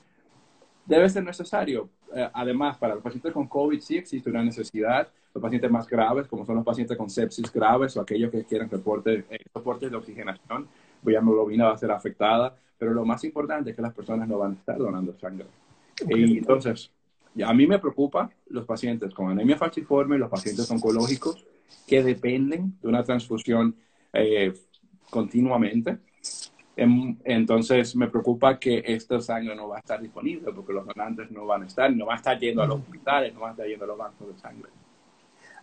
debe 0.85 1.09
ser 1.09 1.23
necesario. 1.23 1.89
Eh, 2.13 2.29
además, 2.33 2.77
para 2.77 2.95
los 2.95 3.03
pacientes 3.03 3.31
con 3.33 3.47
COVID 3.47 3.79
sí 3.79 3.97
existe 3.97 4.29
una 4.29 4.43
necesidad. 4.43 5.07
Los 5.33 5.41
pacientes 5.41 5.71
más 5.71 5.87
graves, 5.87 6.27
como 6.27 6.45
son 6.45 6.55
los 6.55 6.65
pacientes 6.65 6.97
con 6.97 7.09
sepsis 7.09 7.51
graves 7.51 7.95
o 7.95 8.01
aquellos 8.01 8.31
que 8.31 8.43
quieren 8.43 8.69
reporte, 8.69 9.25
eh, 9.29 9.39
soportes 9.53 9.89
de 9.89 9.97
oxigenación, 9.97 10.67
cuya 11.03 11.19
hemoglobina 11.19 11.67
va 11.67 11.73
a 11.73 11.77
ser 11.77 11.91
afectada. 11.91 12.55
Pero 12.77 12.93
lo 12.93 13.05
más 13.05 13.23
importante 13.23 13.69
es 13.69 13.75
que 13.75 13.81
las 13.81 13.93
personas 13.93 14.27
no 14.27 14.39
van 14.39 14.51
a 14.51 14.55
estar 14.55 14.77
donando 14.77 15.17
sangre. 15.19 15.45
Okay. 16.03 16.33
Y 16.33 16.37
entonces, 16.39 16.91
a 17.45 17.53
mí 17.53 17.67
me 17.67 17.79
preocupa 17.79 18.29
los 18.47 18.65
pacientes 18.65 19.13
con 19.13 19.29
anemia 19.29 19.57
falciforme, 19.57 20.17
los 20.17 20.29
pacientes 20.29 20.69
oncológicos 20.69 21.45
que 21.87 22.03
dependen 22.03 22.77
de 22.81 22.87
una 22.87 23.03
transfusión 23.03 23.75
eh, 24.13 24.53
continuamente 25.09 25.99
entonces 27.23 27.95
me 27.95 28.07
preocupa 28.07 28.57
que 28.57 28.83
esta 28.85 29.21
sangre 29.21 29.55
no 29.55 29.67
va 29.67 29.77
a 29.77 29.79
estar 29.79 30.01
disponible 30.01 30.51
porque 30.53 30.73
los 30.73 30.85
donantes 30.85 31.29
no 31.31 31.45
van 31.45 31.63
a 31.63 31.67
estar, 31.67 31.93
no 31.93 32.05
van 32.05 32.15
a 32.15 32.17
estar 32.17 32.39
yendo 32.39 32.63
a 32.63 32.67
los 32.67 32.79
hospitales, 32.79 33.33
no 33.33 33.41
van 33.41 33.49
a 33.49 33.51
estar 33.53 33.67
yendo 33.67 33.85
a 33.85 33.87
los 33.87 33.97
bancos 33.97 34.27
de 34.27 34.41
sangre. 34.41 34.69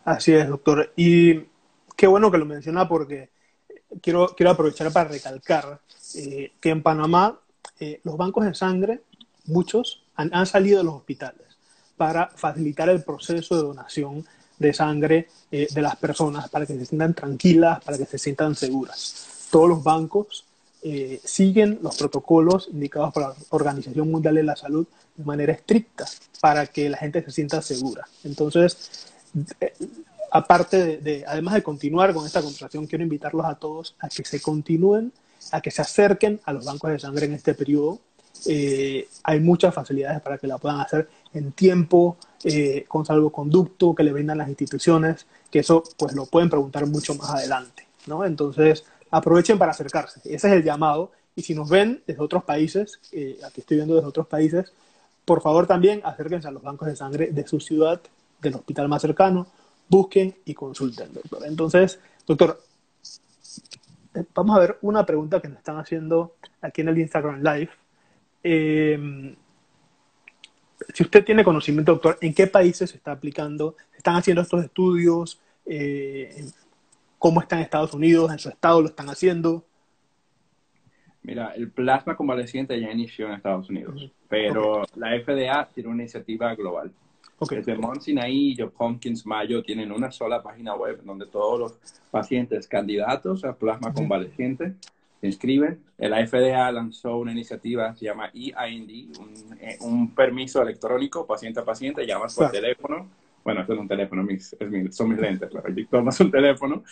Así 0.04 0.32
es, 0.32 0.48
doctor. 0.48 0.92
Y 0.96 1.44
qué 1.96 2.06
bueno 2.06 2.30
que 2.30 2.38
lo 2.38 2.46
menciona 2.46 2.88
porque 2.88 3.30
quiero, 4.00 4.28
quiero 4.36 4.50
aprovechar 4.50 4.92
para 4.92 5.08
recalcar 5.08 5.80
eh, 6.16 6.52
que 6.60 6.70
en 6.70 6.82
Panamá 6.82 7.38
eh, 7.80 8.00
los 8.04 8.16
bancos 8.16 8.44
de 8.44 8.54
sangre, 8.54 9.02
muchos, 9.46 10.04
han, 10.14 10.30
han, 10.34 10.46
salido 10.46 10.78
de 10.78 10.84
los 10.84 10.94
hospitales 10.94 11.46
para 11.96 12.28
facilitar 12.28 12.88
el 12.88 13.02
proceso 13.02 13.56
de 13.56 13.62
donación 13.62 14.24
de 14.58 14.72
sangre 14.72 15.28
eh, 15.50 15.68
de 15.72 15.82
las 15.82 15.96
personas, 15.96 16.48
para 16.48 16.66
que 16.66 16.74
se 16.74 16.86
sientan 16.86 17.14
tranquilas, 17.14 17.82
para 17.84 17.96
que 17.96 18.06
se 18.06 18.18
sientan 18.18 18.54
seguras. 18.54 19.48
Todos 19.50 19.68
los 19.68 19.82
bancos 19.82 20.47
eh, 20.82 21.20
siguen 21.24 21.78
los 21.82 21.96
protocolos 21.96 22.68
indicados 22.72 23.12
por 23.12 23.22
la 23.22 23.34
Organización 23.50 24.10
Mundial 24.10 24.36
de 24.36 24.42
la 24.42 24.56
Salud 24.56 24.86
de 25.16 25.24
manera 25.24 25.52
estricta 25.52 26.06
para 26.40 26.66
que 26.66 26.88
la 26.88 26.96
gente 26.96 27.22
se 27.22 27.30
sienta 27.30 27.60
segura. 27.62 28.06
Entonces, 28.24 29.06
eh, 29.60 29.72
aparte 30.30 30.76
de, 30.84 30.96
de, 30.98 31.24
además 31.26 31.54
de 31.54 31.62
continuar 31.62 32.14
con 32.14 32.26
esta 32.26 32.40
conversación, 32.40 32.86
quiero 32.86 33.02
invitarlos 33.02 33.46
a 33.46 33.56
todos 33.56 33.96
a 33.98 34.08
que 34.08 34.24
se 34.24 34.40
continúen, 34.40 35.12
a 35.52 35.60
que 35.60 35.70
se 35.70 35.82
acerquen 35.82 36.40
a 36.44 36.52
los 36.52 36.64
bancos 36.64 36.90
de 36.90 36.98
sangre 36.98 37.26
en 37.26 37.34
este 37.34 37.54
periodo. 37.54 38.00
Eh, 38.46 39.08
hay 39.24 39.40
muchas 39.40 39.74
facilidades 39.74 40.20
para 40.20 40.38
que 40.38 40.46
la 40.46 40.58
puedan 40.58 40.80
hacer 40.80 41.08
en 41.34 41.52
tiempo, 41.52 42.16
eh, 42.44 42.84
con 42.86 43.04
salvoconducto 43.04 43.94
que 43.94 44.04
le 44.04 44.12
brindan 44.12 44.38
las 44.38 44.48
instituciones, 44.48 45.26
que 45.50 45.60
eso 45.60 45.82
pues 45.96 46.14
lo 46.14 46.26
pueden 46.26 46.48
preguntar 46.48 46.86
mucho 46.86 47.14
más 47.14 47.30
adelante, 47.30 47.86
¿no? 48.06 48.24
Entonces, 48.24 48.84
aprovechen 49.10 49.58
para 49.58 49.72
acercarse. 49.72 50.20
Ese 50.24 50.48
es 50.48 50.54
el 50.54 50.64
llamado. 50.64 51.12
Y 51.34 51.42
si 51.42 51.54
nos 51.54 51.68
ven 51.68 52.02
desde 52.06 52.22
otros 52.22 52.44
países, 52.44 53.00
eh, 53.12 53.38
aquí 53.44 53.60
estoy 53.60 53.76
viendo 53.76 53.94
desde 53.94 54.08
otros 54.08 54.26
países, 54.26 54.72
por 55.24 55.40
favor 55.40 55.66
también 55.66 56.00
acérquense 56.04 56.48
a 56.48 56.50
los 56.50 56.62
bancos 56.62 56.88
de 56.88 56.96
sangre 56.96 57.28
de 57.28 57.46
su 57.46 57.60
ciudad, 57.60 58.00
del 58.40 58.54
hospital 58.54 58.88
más 58.88 59.02
cercano, 59.02 59.46
busquen 59.88 60.34
y 60.44 60.54
consulten, 60.54 61.12
doctor. 61.12 61.42
Entonces, 61.46 62.00
doctor, 62.26 62.60
eh, 64.14 64.24
vamos 64.34 64.56
a 64.56 64.60
ver 64.60 64.78
una 64.82 65.04
pregunta 65.06 65.40
que 65.40 65.48
nos 65.48 65.58
están 65.58 65.78
haciendo 65.78 66.34
aquí 66.60 66.80
en 66.80 66.88
el 66.88 66.98
Instagram 66.98 67.42
Live. 67.42 67.70
Eh, 68.42 69.36
si 70.94 71.02
usted 71.02 71.24
tiene 71.24 71.44
conocimiento, 71.44 71.92
doctor, 71.92 72.18
¿en 72.20 72.34
qué 72.34 72.46
países 72.46 72.90
se 72.90 72.96
está 72.96 73.12
aplicando? 73.12 73.76
¿Están 73.96 74.16
haciendo 74.16 74.42
estos 74.42 74.64
estudios? 74.64 75.40
Eh, 75.66 76.46
¿Cómo 77.18 77.40
está 77.40 77.56
en 77.56 77.62
Estados 77.62 77.94
Unidos? 77.94 78.30
¿En 78.30 78.38
su 78.38 78.48
estado 78.48 78.80
lo 78.80 78.88
están 78.88 79.08
haciendo? 79.08 79.64
Mira, 81.22 81.52
el 81.56 81.70
plasma 81.70 82.16
convaleciente 82.16 82.80
ya 82.80 82.90
inició 82.90 83.26
en 83.26 83.34
Estados 83.34 83.68
Unidos, 83.68 84.10
pero 84.28 84.84
la 84.94 85.10
FDA 85.20 85.68
tiene 85.74 85.90
una 85.90 86.02
iniciativa 86.02 86.54
global. 86.54 86.92
Okay. 87.40 87.58
Desde 87.58 87.76
Mount 87.76 88.00
Sinai 88.00 88.32
y 88.34 88.56
Hopkins 88.76 89.24
Mayo 89.26 89.62
tienen 89.62 89.92
una 89.92 90.10
sola 90.10 90.42
página 90.42 90.74
web 90.74 91.02
donde 91.04 91.26
todos 91.26 91.60
los 91.60 91.74
pacientes 92.10 92.66
candidatos 92.66 93.44
a 93.44 93.54
plasma 93.54 93.92
convaleciente 93.92 94.74
se 95.20 95.26
inscriben. 95.26 95.80
La 95.98 96.26
FDA 96.26 96.70
lanzó 96.72 97.16
una 97.16 97.32
iniciativa, 97.32 97.94
se 97.94 98.06
llama 98.06 98.30
EIND, 98.32 98.90
eh, 99.60 99.76
un, 99.80 100.14
permiso 100.14 100.62
electrónico 100.62 101.26
paciente 101.26 101.60
a 101.60 101.64
paciente, 101.64 102.06
llamas 102.06 102.34
por 102.34 102.50
teléfono. 102.50 103.08
Bueno, 103.48 103.62
esto 103.62 103.72
es 103.72 103.80
un 103.80 103.88
teléfono, 103.88 104.22
mis, 104.22 104.54
son 104.90 105.08
mis 105.08 105.18
lentes, 105.18 105.48
pero 105.50 105.86
tomas 105.90 106.20
un 106.20 106.30
teléfono 106.30 106.84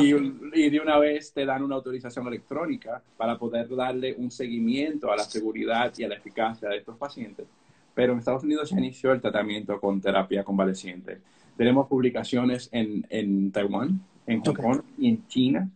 y, 0.00 0.14
y, 0.54 0.70
de 0.70 0.80
una 0.80 0.96
vez 0.98 1.34
te 1.34 1.44
dan 1.44 1.62
una 1.62 1.74
autorización 1.74 2.26
electrónica 2.28 3.02
para 3.18 3.36
poder 3.36 3.68
darle 3.76 4.14
un 4.16 4.30
seguimiento 4.30 5.12
a 5.12 5.16
la 5.16 5.24
seguridad 5.24 5.92
y 5.98 6.04
a 6.04 6.08
la 6.08 6.14
eficacia 6.14 6.70
de 6.70 6.78
estos 6.78 6.96
pacientes. 6.96 7.46
Pero 7.92 8.14
en 8.14 8.20
Estados 8.20 8.42
Unidos 8.42 8.70
ya 8.70 8.78
inició 8.78 9.12
el 9.12 9.20
tratamiento 9.20 9.78
con 9.78 10.00
terapia 10.00 10.42
convaleciente. 10.42 11.18
Tenemos 11.58 11.86
publicaciones 11.88 12.70
en, 12.72 13.06
en 13.10 13.52
Taiwán, 13.52 14.00
en 14.26 14.40
Hong 14.40 14.54
Kong 14.54 14.80
y 14.96 15.10
en 15.10 15.28
China 15.28 15.68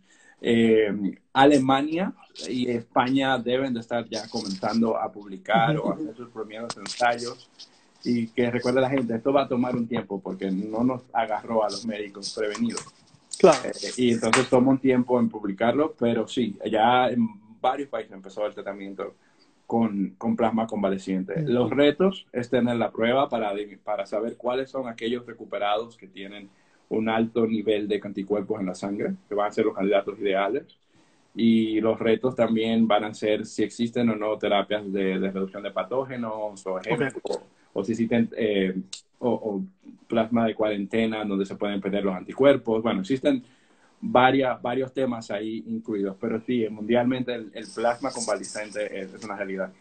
eh, 0.45 1.15
Alemania 1.31 2.11
y 2.49 2.69
España 2.69 3.37
deben 3.37 3.73
de 3.73 3.79
estar 3.79 4.05
ya 4.09 4.27
comenzando 4.27 4.97
a 4.97 5.09
publicar 5.09 5.77
o 5.77 5.93
hacer 5.93 6.13
sus 6.17 6.29
primeros 6.29 6.75
ensayos. 6.75 7.49
Y 8.03 8.27
que 8.27 8.51
recuerde 8.51 8.81
la 8.81 8.89
gente, 8.89 9.15
esto 9.15 9.31
va 9.31 9.43
a 9.43 9.47
tomar 9.47 9.75
un 9.75 9.87
tiempo 9.87 10.19
porque 10.19 10.51
no 10.51 10.83
nos 10.83 11.03
agarró 11.13 11.63
a 11.63 11.69
los 11.69 11.85
médicos 11.85 12.33
prevenidos. 12.37 12.83
Claro. 13.39 13.69
Eh, 13.69 13.91
y 13.97 14.11
entonces 14.11 14.49
toma 14.49 14.71
un 14.71 14.79
tiempo 14.79 15.19
en 15.19 15.29
publicarlo, 15.29 15.93
pero 15.97 16.27
sí, 16.27 16.57
ya 16.69 17.09
en 17.09 17.27
varios 17.61 17.89
países 17.89 18.11
empezó 18.11 18.45
el 18.45 18.53
tratamiento 18.53 19.15
con, 19.65 20.15
con 20.17 20.35
plasma 20.35 20.67
convaleciente. 20.67 21.41
Los 21.43 21.69
retos 21.69 22.27
es 22.31 22.49
tener 22.49 22.75
la 22.75 22.91
prueba 22.91 23.29
para, 23.29 23.53
para 23.83 24.05
saber 24.05 24.37
cuáles 24.37 24.69
son 24.69 24.87
aquellos 24.87 25.25
recuperados 25.25 25.97
que 25.97 26.07
tienen 26.07 26.49
un 26.89 27.09
alto 27.09 27.47
nivel 27.47 27.87
de 27.87 28.01
anticuerpos 28.03 28.59
en 28.59 28.67
la 28.67 28.75
sangre, 28.75 29.13
que 29.27 29.35
van 29.35 29.49
a 29.49 29.51
ser 29.51 29.65
los 29.65 29.75
candidatos 29.75 30.19
ideales. 30.19 30.77
Y 31.35 31.81
los 31.81 31.99
retos 31.99 32.35
también 32.35 32.87
van 32.87 33.05
a 33.05 33.13
ser 33.13 33.45
si 33.45 33.63
existen 33.63 34.09
o 34.09 34.15
no 34.15 34.37
terapias 34.37 34.91
de, 34.91 35.17
reducción 35.17 35.63
de 35.63 35.71
patógenos 35.71 36.65
o, 36.67 36.79
o, 37.73 37.83
si 37.83 37.91
existen 37.91 38.29
eh, 38.37 38.75
o, 39.19 39.61
plasma 40.07 40.45
de 40.45 40.53
cuarentena 40.53 41.25
donde 41.25 41.45
se 41.45 41.55
pueden 41.55 41.81
perder 41.81 42.05
los 42.05 42.15
anticuerpos. 42.15 42.83
Bueno, 42.83 43.01
existen 43.01 43.43
varias, 43.99 44.61
varios 44.61 44.93
temas 44.93 45.31
ahí 45.31 45.63
incluidos, 45.67 46.15
pero 46.19 46.39
sí, 46.41 46.67
mundialmente 46.69 47.33
el, 47.33 47.67
plasma 47.73 48.11
convalescente 48.11 49.01
es, 49.01 49.13
es, 49.13 49.23
una 49.23 49.35
realidad. 49.35 49.71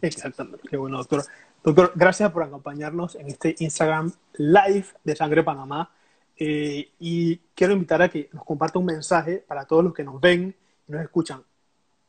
Exactamente, 0.00 0.66
qué 0.68 0.76
bueno, 0.76 0.98
doctor. 0.98 1.24
Doctor, 1.66 1.92
gracias 1.96 2.30
por 2.30 2.44
acompañarnos 2.44 3.16
en 3.16 3.26
este 3.26 3.56
Instagram 3.58 4.12
Live 4.38 4.86
de 5.02 5.16
Sangre 5.16 5.42
Panamá. 5.42 5.90
Eh, 6.38 6.90
y 7.00 7.36
quiero 7.54 7.72
invitar 7.72 8.02
a 8.02 8.08
que 8.08 8.28
nos 8.32 8.44
comparta 8.44 8.78
un 8.78 8.84
mensaje 8.84 9.42
para 9.46 9.64
todos 9.64 9.82
los 9.82 9.92
que 9.92 10.04
nos 10.04 10.20
ven 10.20 10.54
nos 10.88 11.02
escuchan. 11.02 11.42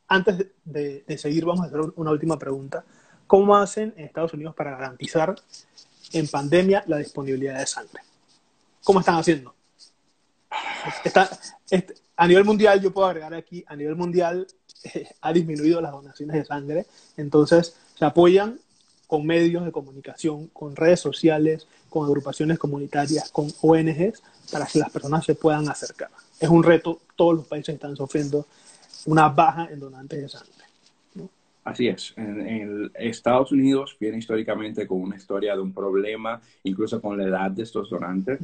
Antes 0.07 0.47
de, 0.63 1.17
seguir, 1.17 1.45
vamos 1.45 1.65
a 1.65 1.67
hacer 1.67 1.81
una 1.95 2.11
última 2.11 2.39
pregunta. 2.39 2.83
¿Cómo 3.25 3.57
hacen 3.57 3.93
en 3.97 4.05
Estados 4.05 4.33
Unidos 4.33 4.55
para 4.55 4.71
garantizar 4.71 5.35
en 6.13 6.27
pandemia 6.27 6.83
la 6.87 6.97
disponibilidad 6.97 7.59
de 7.59 7.67
sangre? 7.67 8.01
¿Cómo 8.83 8.99
están 8.99 9.15
haciendo? 9.15 9.53
Este, 11.69 11.95
a 12.15 12.27
nivel 12.27 12.45
mundial, 12.45 12.81
yo 12.81 12.93
puedo 12.93 13.07
agregar 13.07 13.33
aquí, 13.33 13.63
a 13.67 13.75
nivel 13.75 13.95
mundial 13.95 14.47
eh, 14.83 15.09
ha 15.21 15.33
disminuido 15.33 15.81
las 15.81 15.91
donaciones 15.91 16.35
de 16.35 16.45
sangre, 16.45 16.85
entonces 17.17 17.75
se 17.95 18.05
apoyan 18.05 18.59
con 19.07 19.25
medios 19.25 19.65
de 19.65 19.71
comunicación, 19.71 20.47
con 20.47 20.75
redes 20.75 20.99
sociales, 20.99 21.67
con 21.89 22.05
agrupaciones 22.05 22.59
comunitarias, 22.59 23.29
con 23.31 23.47
ONGs, 23.61 24.21
para 24.51 24.65
que 24.65 24.79
las 24.79 24.89
personas 24.89 25.25
se 25.25 25.35
puedan 25.35 25.69
acercar. 25.69 26.09
Es 26.39 26.49
un 26.49 26.63
reto, 26.63 27.01
todos 27.15 27.35
los 27.35 27.47
países 27.47 27.75
están 27.75 27.95
sufriendo 27.95 28.45
una 29.05 29.29
baja 29.29 29.69
en 29.71 29.79
donantes 29.79 30.21
de 30.21 30.29
sangre. 30.29 30.53
Así 31.67 31.87
es. 31.89 32.13
En, 32.15 32.89
Estados 32.95 33.51
Unidos 33.51 33.97
viene 33.99 34.19
históricamente 34.19 34.87
con 34.87 35.01
una 35.01 35.17
historia 35.17 35.53
de 35.53 35.61
un 35.61 35.73
problema, 35.73 36.39
incluso 36.63 37.01
con 37.01 37.17
la 37.17 37.25
edad 37.25 37.51
de 37.51 37.63
estos 37.63 37.89
donantes. 37.89 38.39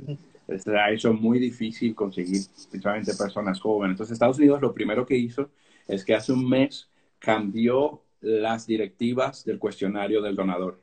Se 0.57 0.77
ha 0.77 0.91
hecho 0.91 1.13
muy 1.13 1.39
difícil 1.39 1.95
conseguir, 1.95 2.41
principalmente 2.69 3.13
personas 3.13 3.61
jóvenes. 3.61 3.93
Entonces, 3.93 4.13
Estados 4.13 4.39
Unidos 4.39 4.61
lo 4.61 4.73
primero 4.73 5.05
que 5.05 5.15
hizo 5.15 5.49
es 5.87 6.03
que 6.03 6.15
hace 6.15 6.33
un 6.33 6.49
mes 6.49 6.89
cambió 7.17 8.01
las 8.19 8.67
directivas 8.67 9.45
del 9.45 9.57
cuestionario 9.57 10.21
del 10.21 10.35
donador. 10.35 10.81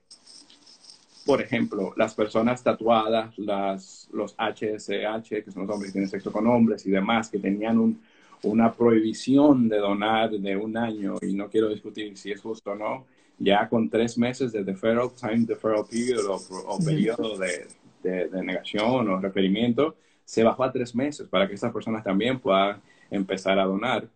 Por 1.30 1.42
ejemplo, 1.42 1.94
las 1.96 2.12
personas 2.12 2.60
tatuadas, 2.60 3.38
las, 3.38 4.08
los 4.12 4.34
HSH, 4.36 5.44
que 5.44 5.52
son 5.52 5.64
los 5.64 5.70
hombres 5.70 5.90
que 5.90 5.92
tienen 5.92 6.10
sexo 6.10 6.32
con 6.32 6.44
hombres 6.48 6.84
y 6.86 6.90
demás, 6.90 7.28
que 7.28 7.38
tenían 7.38 8.00
una 8.42 8.72
prohibición 8.72 9.68
de 9.68 9.78
donar 9.78 10.30
de 10.30 10.56
un 10.56 10.76
año, 10.76 11.14
y 11.22 11.32
no 11.34 11.48
quiero 11.48 11.68
discutir 11.68 12.18
si 12.18 12.32
es 12.32 12.40
justo 12.40 12.72
o 12.72 12.74
no, 12.74 13.06
ya 13.38 13.68
con 13.68 13.88
tres 13.88 14.18
meses 14.18 14.50
de 14.50 14.64
deferral, 14.64 15.10
time 15.14 15.46
deferral 15.46 15.84
period 15.88 16.26
o, 16.26 16.78
periodo 16.84 17.38
de, 17.38 17.68
de, 18.02 18.42
negación 18.42 19.08
o 19.08 19.20
referimiento, 19.20 19.94
se 20.24 20.42
bajó 20.42 20.64
a 20.64 20.72
tres 20.72 20.96
meses 20.96 21.28
para 21.28 21.46
que 21.46 21.54
esas 21.54 21.72
personas 21.72 22.02
también 22.02 22.40
puedan 22.40 22.80
empezar 23.08 23.56
a 23.60 23.66
donar 23.66 24.08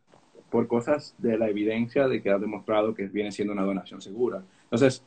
por 0.51 0.67
cosas 0.67 1.15
de 1.19 1.39
la 1.39 1.49
evidencia 1.49 2.09
de 2.09 2.21
que 2.21 2.31
ha 2.31 2.39
demostrado 2.39 2.93
que 2.93 3.07
viene 3.07 3.31
siendo 3.31 3.53
una 3.53 3.63
donación 3.63 4.03
segura. 4.03 4.43
Entonces, 4.65 5.05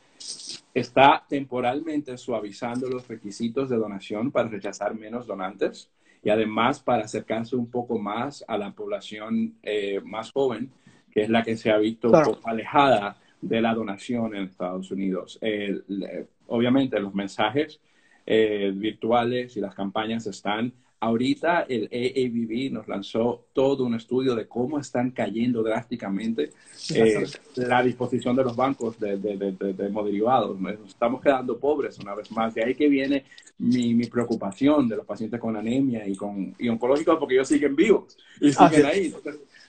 está 0.74 1.24
temporalmente 1.28 2.18
suavizando 2.18 2.88
los 2.88 3.08
requisitos 3.08 3.70
de 3.70 3.78
donación 3.78 4.32
para 4.32 4.50
rechazar 4.50 4.94
menos 4.94 5.26
donantes 5.26 5.90
y 6.24 6.30
además 6.30 6.80
para 6.80 7.06
acercarse 7.06 7.56
un 7.56 7.70
poco 7.70 7.98
más 7.98 8.44
a 8.48 8.58
la 8.58 8.72
población 8.72 9.56
eh, 9.64 10.02
más 10.04 10.32
joven, 10.32 10.72
que 11.12 11.24
es 11.24 11.30
la 11.30 11.44
que 11.44 11.58
se 11.58 11.72
ha 11.72 11.78
visto 11.78 12.10
un 12.10 12.24
poco 12.24 12.48
alejada 12.48 13.18
de 13.42 13.62
la 13.62 13.74
donación 13.74 14.36
en 14.36 14.44
Estados 14.44 14.92
Unidos. 14.92 15.40
obviamente 16.48 17.00
los 17.00 17.14
mensajes 17.14 17.80
eh, 18.26 18.74
virtuales 18.76 19.56
y 19.56 19.62
las 19.62 19.74
campañas 19.74 20.28
están 20.28 20.74
Ahorita 21.00 21.62
el 21.70 21.84
AABB 21.84 22.74
nos 22.74 22.88
lanzó 22.88 23.46
todo 23.54 23.86
un 23.86 23.94
estudio 23.94 24.34
de 24.34 24.48
cómo 24.48 24.80
están 24.80 25.12
cayendo 25.12 25.62
drásticamente 25.62 26.50
eh, 26.96 27.24
la 27.56 27.84
disposición 27.84 28.36
de 28.36 28.44
los 28.44 28.56
bancos 28.56 29.00
de, 29.00 29.18
de, 29.18 29.38
de, 29.38 29.74
de 29.74 29.86
hemoderivados. 29.86 30.60
Nos 30.60 30.88
estamos 30.88 31.22
quedando 31.22 31.60
pobres 31.60 32.00
una 32.00 32.16
vez 32.16 32.32
más. 32.32 32.56
De 32.56 32.64
ahí 32.64 32.74
que 32.74 32.90
viene 32.90 33.26
mi, 33.60 33.94
mi 33.94 34.08
preocupación 34.08 34.88
de 34.88 34.96
los 34.98 35.06
pacientes 35.06 35.40
con 35.40 35.56
anemia 35.56 36.08
y, 36.08 36.16
con, 36.16 36.56
y 36.58 36.68
oncológicos 36.68 37.18
porque 37.20 37.36
ellos 37.36 37.48
siguen 37.48 37.76
vivos 37.76 38.18
y 38.42 38.52
siguen 38.52 38.86
ahí. 38.86 39.14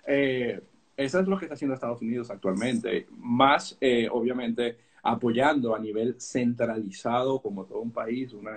Eh, 0.06 0.60
eso 0.96 1.20
es 1.20 1.28
lo 1.28 1.38
que 1.38 1.44
está 1.44 1.54
haciendo 1.54 1.74
Estados 1.74 2.00
Unidos 2.00 2.30
actualmente. 2.30 3.06
Más, 3.18 3.76
eh, 3.82 4.08
obviamente, 4.10 4.78
apoyando 5.02 5.74
a 5.74 5.78
nivel 5.78 6.20
centralizado, 6.20 7.40
como 7.40 7.64
todo 7.64 7.80
un 7.80 7.92
país, 7.92 8.32
un, 8.32 8.48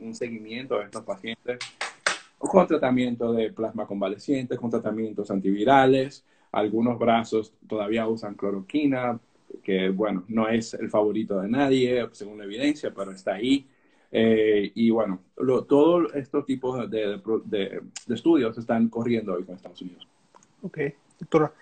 un, 0.00 0.14
seguimiento 0.14 0.78
a 0.78 0.84
estos 0.84 1.02
pacientes 1.02 1.58
con 2.50 2.66
tratamiento 2.66 3.32
de 3.32 3.52
plasma 3.52 3.86
convaleciente, 3.86 4.56
con 4.56 4.68
tratamientos 4.68 5.30
antivirales. 5.30 6.24
Algunos 6.50 6.98
brazos 6.98 7.54
todavía 7.68 8.06
usan 8.08 8.34
cloroquina, 8.34 9.18
que 9.62 9.90
bueno, 9.90 10.24
no 10.28 10.48
es 10.48 10.74
el 10.74 10.90
favorito 10.90 11.40
de 11.40 11.48
nadie, 11.48 12.06
según 12.12 12.38
la 12.38 12.44
evidencia, 12.44 12.92
pero 12.94 13.12
está 13.12 13.34
ahí. 13.34 13.66
Eh, 14.10 14.72
y 14.74 14.90
bueno, 14.90 15.20
todos 15.68 16.12
estos 16.14 16.44
tipos 16.44 16.90
de, 16.90 17.22
de, 17.44 17.80
estudios 18.08 18.58
están 18.58 18.88
corriendo 18.88 19.34
hoy 19.34 19.44
con 19.44 19.54
Estados 19.54 19.80
Unidos. 19.80 20.06
Ok, 20.62 20.78
doctor. 21.20 21.54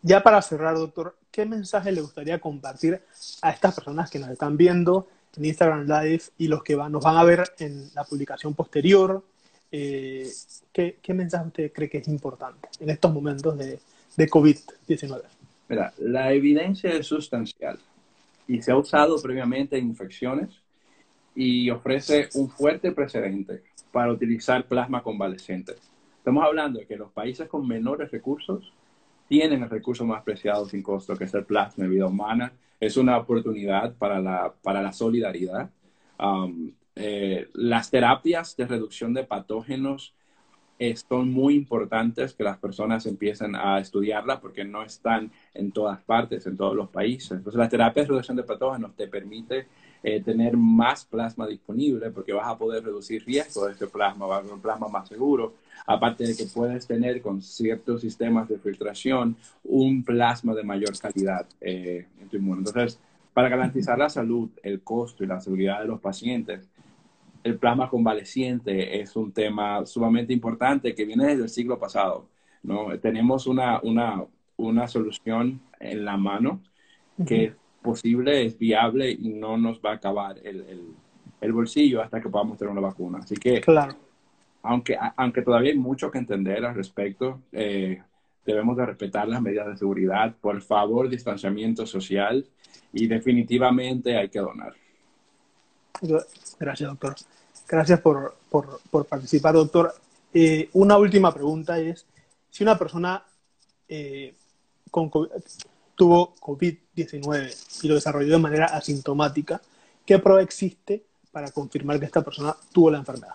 Ya 0.00 0.22
para 0.22 0.40
cerrar, 0.40 0.76
doctor, 0.76 1.16
¿qué 1.30 1.44
mensaje 1.44 1.92
le 1.92 2.00
gustaría 2.00 2.38
compartir 2.38 3.02
a 3.42 3.50
estas 3.50 3.74
personas 3.74 4.10
que 4.10 4.18
nos 4.18 4.30
están 4.30 4.56
viendo 4.56 5.08
en 5.36 5.44
Instagram 5.44 5.86
Live 5.86 6.22
y 6.38 6.48
los 6.48 6.62
que 6.62 6.76
van, 6.76 6.92
nos 6.92 7.04
van 7.04 7.16
a 7.16 7.24
ver 7.24 7.44
en 7.58 7.90
la 7.94 8.04
publicación 8.04 8.54
posterior? 8.54 9.22
Eh, 9.72 10.28
¿qué, 10.72 11.14
mensaje 11.14 11.46
usted 11.46 11.72
cree 11.72 11.88
que 11.88 11.98
es 11.98 12.08
importante 12.08 12.68
en 12.80 12.90
estos 12.90 13.12
momentos 13.12 13.56
de, 13.56 13.78
de 14.16 14.28
COVID-19? 14.28 15.22
Mira, 15.68 15.92
la 15.98 16.32
evidencia 16.32 16.92
es 16.92 17.06
sustancial 17.06 17.78
y 18.48 18.60
se 18.60 18.72
ha 18.72 18.76
usado 18.76 19.20
previamente 19.22 19.78
en 19.78 19.86
infecciones 19.86 20.50
y 21.34 21.70
ofrece 21.70 22.28
un 22.34 22.50
fuerte 22.50 22.90
precedente 22.90 23.62
para 23.92 24.12
utilizar 24.12 24.66
plasma 24.66 25.02
convalescente. 25.02 25.74
Estamos 26.18 26.44
hablando 26.44 26.80
de 26.80 26.86
que 26.86 26.96
los 26.96 27.10
países 27.12 27.48
con 27.48 27.66
menores 27.66 28.10
recursos 28.10 28.72
tienen 29.28 29.62
el 29.62 29.70
recurso 29.70 30.04
más 30.04 30.24
preciado 30.24 30.66
sin 30.66 30.82
costo, 30.82 31.16
que 31.16 31.24
es 31.24 31.34
el 31.34 31.44
plasma 31.44 31.84
de 31.84 31.90
vida 31.90 32.06
humana. 32.06 32.52
Es 32.80 32.96
una 32.96 33.16
oportunidad 33.16 33.94
para 33.94 34.20
la, 34.20 34.52
para 34.62 34.82
la 34.82 34.92
solidaridad. 34.92 35.70
Um, 36.18 36.72
eh, 37.00 37.48
las 37.54 37.90
terapias 37.90 38.56
de 38.56 38.66
reducción 38.66 39.14
de 39.14 39.24
patógenos 39.24 40.14
son 41.08 41.30
muy 41.30 41.56
importantes 41.56 42.32
que 42.32 42.42
las 42.42 42.56
personas 42.56 43.04
empiecen 43.04 43.54
a 43.54 43.78
estudiarla 43.78 44.40
porque 44.40 44.64
no 44.64 44.82
están 44.82 45.30
en 45.52 45.72
todas 45.72 46.00
partes, 46.00 46.46
en 46.46 46.56
todos 46.56 46.74
los 46.74 46.88
países. 46.88 47.32
Entonces, 47.32 47.58
las 47.58 47.68
terapias 47.68 48.06
de 48.06 48.10
reducción 48.10 48.38
de 48.38 48.44
patógenos 48.44 48.96
te 48.96 49.06
permite 49.06 49.66
eh, 50.02 50.22
tener 50.22 50.56
más 50.56 51.04
plasma 51.04 51.46
disponible 51.46 52.10
porque 52.10 52.32
vas 52.32 52.48
a 52.48 52.56
poder 52.56 52.82
reducir 52.82 53.22
riesgo 53.26 53.66
de 53.66 53.72
ese 53.72 53.86
plasma, 53.86 54.26
va 54.26 54.38
a 54.38 54.42
ser 54.42 54.52
un 54.52 54.60
plasma 54.60 54.88
más 54.88 55.06
seguro. 55.06 55.52
Aparte 55.86 56.26
de 56.26 56.34
que 56.34 56.46
puedes 56.46 56.86
tener 56.86 57.20
con 57.20 57.42
ciertos 57.42 58.00
sistemas 58.00 58.48
de 58.48 58.58
filtración 58.58 59.36
un 59.64 60.02
plasma 60.02 60.54
de 60.54 60.62
mayor 60.62 60.98
calidad 60.98 61.46
eh, 61.60 62.06
en 62.18 62.28
tu 62.28 62.38
inmune. 62.38 62.60
Entonces, 62.60 62.98
para 63.34 63.50
garantizar 63.50 63.98
la 63.98 64.08
salud, 64.08 64.48
el 64.62 64.80
costo 64.80 65.22
y 65.22 65.26
la 65.26 65.40
seguridad 65.40 65.80
de 65.80 65.86
los 65.86 66.00
pacientes, 66.00 66.69
el 67.42 67.58
plasma 67.58 67.88
convaleciente 67.88 69.00
es 69.00 69.16
un 69.16 69.32
tema 69.32 69.86
sumamente 69.86 70.32
importante 70.32 70.94
que 70.94 71.04
viene 71.04 71.26
desde 71.26 71.44
el 71.44 71.48
siglo 71.48 71.78
pasado. 71.78 72.28
¿no? 72.62 72.98
Tenemos 72.98 73.46
una, 73.46 73.80
una, 73.82 74.24
una 74.56 74.88
solución 74.88 75.60
en 75.78 76.04
la 76.04 76.16
mano 76.16 76.60
que 77.26 77.44
es 77.44 77.52
posible, 77.82 78.46
es 78.46 78.58
viable 78.58 79.10
y 79.10 79.28
no 79.28 79.58
nos 79.58 79.80
va 79.80 79.90
a 79.90 79.94
acabar 79.94 80.38
el, 80.38 80.60
el, 80.62 80.86
el, 81.40 81.52
bolsillo 81.52 82.00
hasta 82.00 82.20
que 82.20 82.30
podamos 82.30 82.56
tener 82.56 82.72
una 82.72 82.80
vacuna. 82.80 83.18
Así 83.18 83.34
que, 83.36 83.60
claro. 83.60 83.94
aunque, 84.62 84.96
aunque 85.16 85.42
todavía 85.42 85.72
hay 85.72 85.78
mucho 85.78 86.10
que 86.10 86.16
entender 86.16 86.64
al 86.64 86.74
respecto, 86.74 87.40
eh, 87.52 88.02
debemos 88.46 88.76
de 88.76 88.86
respetar 88.86 89.28
las 89.28 89.42
medidas 89.42 89.66
de 89.66 89.76
seguridad. 89.76 90.34
Por 90.40 90.62
favor, 90.62 91.10
distanciamiento 91.10 91.84
social 91.84 92.46
y 92.92 93.06
definitivamente 93.06 94.16
hay 94.16 94.28
que 94.30 94.38
donar. 94.38 94.74
Gracias, 96.58 96.88
doctor. 96.88 97.14
Gracias 97.68 98.00
por, 98.00 98.36
por, 98.50 98.80
por 98.90 99.06
participar, 99.06 99.54
doctor. 99.54 99.94
Eh, 100.32 100.68
una 100.74 100.96
última 100.96 101.32
pregunta 101.32 101.78
es, 101.78 102.06
si 102.50 102.62
una 102.62 102.78
persona 102.78 103.22
eh, 103.88 104.34
con, 104.90 105.10
tuvo 105.94 106.34
COVID-19 106.36 107.82
y 107.82 107.88
lo 107.88 107.94
desarrolló 107.94 108.32
de 108.32 108.38
manera 108.38 108.66
asintomática, 108.66 109.60
¿qué 110.04 110.18
prueba 110.18 110.42
existe 110.42 111.04
para 111.30 111.50
confirmar 111.50 111.98
que 111.98 112.06
esta 112.06 112.22
persona 112.22 112.54
tuvo 112.72 112.90
la 112.90 112.98
enfermedad? 112.98 113.34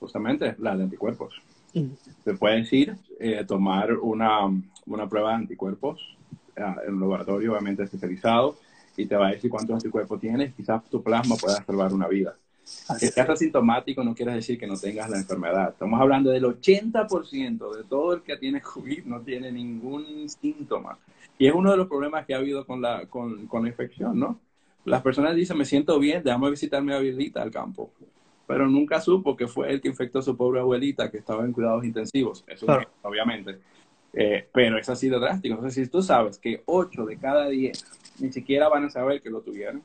Justamente 0.00 0.54
la 0.58 0.76
de 0.76 0.84
anticuerpos. 0.84 1.34
Mm. 1.74 1.88
Se 2.24 2.34
puede 2.34 2.56
decir, 2.56 2.96
eh, 3.18 3.44
tomar 3.46 3.92
una, 3.92 4.40
una, 4.86 5.08
prueba 5.08 5.30
de 5.30 5.36
anticuerpos 5.36 6.16
en 6.56 6.94
un 6.94 7.00
laboratorio 7.00 7.52
obviamente 7.52 7.84
especializado 7.84 8.56
y 8.98 9.06
te 9.06 9.16
va 9.16 9.28
a 9.28 9.30
decir 9.30 9.48
cuántos 9.48 9.74
anticuerpos 9.74 10.20
tienes, 10.20 10.52
quizás 10.54 10.84
tu 10.90 11.00
plasma 11.02 11.36
pueda 11.36 11.62
salvar 11.64 11.94
una 11.94 12.08
vida. 12.08 12.36
que 12.98 13.06
seas 13.06 13.30
asintomático 13.30 14.02
no 14.02 14.12
quiere 14.12 14.32
decir 14.32 14.58
que 14.58 14.66
no 14.66 14.76
tengas 14.76 15.08
la 15.08 15.18
enfermedad. 15.18 15.70
Estamos 15.70 16.00
hablando 16.00 16.30
del 16.30 16.44
80% 16.44 17.76
de 17.76 17.84
todo 17.84 18.14
el 18.14 18.22
que 18.22 18.36
tiene 18.36 18.60
COVID 18.60 19.04
no 19.04 19.20
tiene 19.20 19.52
ningún 19.52 20.28
síntoma. 20.28 20.98
Y 21.38 21.46
es 21.46 21.54
uno 21.54 21.70
de 21.70 21.76
los 21.76 21.86
problemas 21.86 22.26
que 22.26 22.34
ha 22.34 22.38
habido 22.38 22.66
con 22.66 22.82
la, 22.82 23.06
con, 23.06 23.46
con 23.46 23.62
la 23.62 23.68
infección, 23.68 24.18
¿no? 24.18 24.40
Las 24.84 25.00
personas 25.00 25.36
dicen, 25.36 25.56
me 25.56 25.64
siento 25.64 25.96
bien, 26.00 26.24
déjame 26.24 26.50
visitar 26.50 26.80
a 26.80 26.82
mi 26.82 26.92
abuelita 26.92 27.40
al 27.40 27.52
campo. 27.52 27.92
Pero 28.48 28.66
nunca 28.66 29.00
supo 29.00 29.36
que 29.36 29.46
fue 29.46 29.70
el 29.70 29.80
que 29.80 29.88
infectó 29.88 30.18
a 30.18 30.22
su 30.22 30.36
pobre 30.36 30.58
abuelita 30.58 31.08
que 31.08 31.18
estaba 31.18 31.44
en 31.44 31.52
cuidados 31.52 31.84
intensivos. 31.84 32.42
Eso 32.48 32.66
obviamente. 33.02 33.58
Eh, 34.12 34.48
pero 34.52 34.78
es 34.78 34.88
así 34.88 35.08
de 35.08 35.20
drástico. 35.20 35.54
Entonces, 35.54 35.84
si 35.84 35.90
tú 35.90 36.02
sabes 36.02 36.38
que 36.38 36.62
8 36.66 37.04
de 37.04 37.18
cada 37.18 37.48
10 37.48 37.84
ni 38.18 38.32
siquiera 38.32 38.68
van 38.68 38.84
a 38.84 38.90
saber 38.90 39.20
que 39.22 39.30
lo 39.30 39.40
tuvieron, 39.40 39.82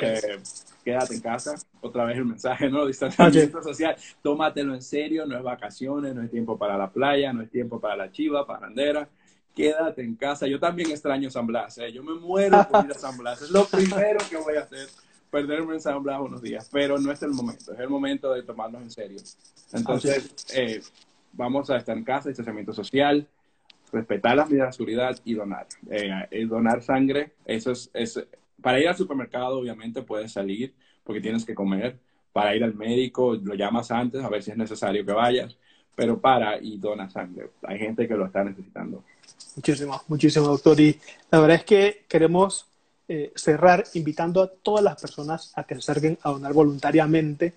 eh, 0.00 0.38
quédate 0.84 1.14
en 1.14 1.20
casa. 1.20 1.54
Otra 1.80 2.04
vez 2.04 2.18
el 2.18 2.24
mensaje, 2.24 2.68
¿no? 2.68 2.86
Distanciamiento 2.86 3.62
social. 3.62 3.96
Tómatelo 4.22 4.74
en 4.74 4.82
serio. 4.82 5.26
No 5.26 5.36
es 5.36 5.42
vacaciones, 5.42 6.14
no 6.14 6.22
es 6.22 6.30
tiempo 6.30 6.58
para 6.58 6.76
la 6.76 6.90
playa, 6.90 7.32
no 7.32 7.42
es 7.42 7.50
tiempo 7.50 7.80
para 7.80 7.96
la 7.96 8.10
chiva, 8.10 8.46
para 8.46 8.66
andera 8.66 9.08
quédate 9.56 10.02
en 10.02 10.14
casa. 10.14 10.46
Yo 10.46 10.60
también 10.60 10.90
extraño 10.90 11.30
San 11.30 11.46
Blas, 11.46 11.78
¿eh? 11.78 11.90
yo 11.90 12.04
me 12.04 12.12
muero 12.14 12.68
por 12.70 12.84
ir 12.84 12.92
a 12.92 12.94
San 12.94 13.16
Blas. 13.16 13.42
Es 13.42 13.50
lo 13.50 13.64
primero 13.70 14.18
que 14.28 14.36
voy 14.36 14.56
a 14.56 14.60
hacer, 14.60 14.86
perderme 15.30 15.74
en 15.74 15.80
San 15.80 16.00
Blas 16.02 16.20
unos 16.20 16.42
días, 16.42 16.68
pero 16.70 16.98
no 16.98 17.10
es 17.10 17.22
el 17.22 17.30
momento, 17.30 17.72
es 17.72 17.80
el 17.80 17.88
momento 17.88 18.32
de 18.32 18.42
tomarnos 18.42 18.82
en 18.82 18.90
serio. 18.90 19.18
Entonces, 19.72 20.46
eh, 20.54 20.82
vamos 21.32 21.70
a 21.70 21.78
estar 21.78 21.96
en 21.96 22.04
casa, 22.04 22.28
distanciamiento 22.28 22.74
social, 22.74 23.26
respetar 23.92 24.36
las 24.36 24.48
medidas 24.48 24.68
de 24.68 24.72
seguridad 24.72 25.18
y 25.24 25.34
donar. 25.34 25.66
Eh, 25.90 26.46
donar 26.46 26.82
sangre, 26.82 27.32
eso 27.44 27.72
es, 27.72 27.90
es, 27.94 28.24
para 28.60 28.80
ir 28.80 28.88
al 28.88 28.96
supermercado 28.96 29.58
obviamente 29.58 30.02
puedes 30.02 30.32
salir 30.32 30.74
porque 31.04 31.20
tienes 31.20 31.44
que 31.44 31.54
comer, 31.54 31.98
para 32.32 32.54
ir 32.54 32.64
al 32.64 32.74
médico 32.74 33.34
lo 33.34 33.54
llamas 33.54 33.90
antes 33.90 34.22
a 34.22 34.28
ver 34.28 34.42
si 34.42 34.50
es 34.50 34.56
necesario 34.56 35.06
que 35.06 35.12
vayas, 35.12 35.56
pero 35.94 36.20
para 36.20 36.60
y 36.60 36.76
dona 36.76 37.08
sangre. 37.08 37.50
Hay 37.62 37.78
gente 37.78 38.06
que 38.06 38.14
lo 38.14 38.26
está 38.26 38.44
necesitando. 38.44 39.02
Muchísimo, 39.54 40.02
muchísimo, 40.08 40.46
doctor. 40.46 40.78
Y 40.78 41.00
la 41.30 41.40
verdad 41.40 41.56
es 41.56 41.64
que 41.64 42.04
queremos 42.08 42.66
eh, 43.08 43.32
cerrar 43.34 43.84
invitando 43.94 44.42
a 44.42 44.48
todas 44.48 44.84
las 44.84 45.00
personas 45.00 45.52
a 45.56 45.64
que 45.64 45.74
se 45.76 45.90
acerquen 45.90 46.18
a 46.22 46.30
donar 46.30 46.52
voluntariamente 46.52 47.54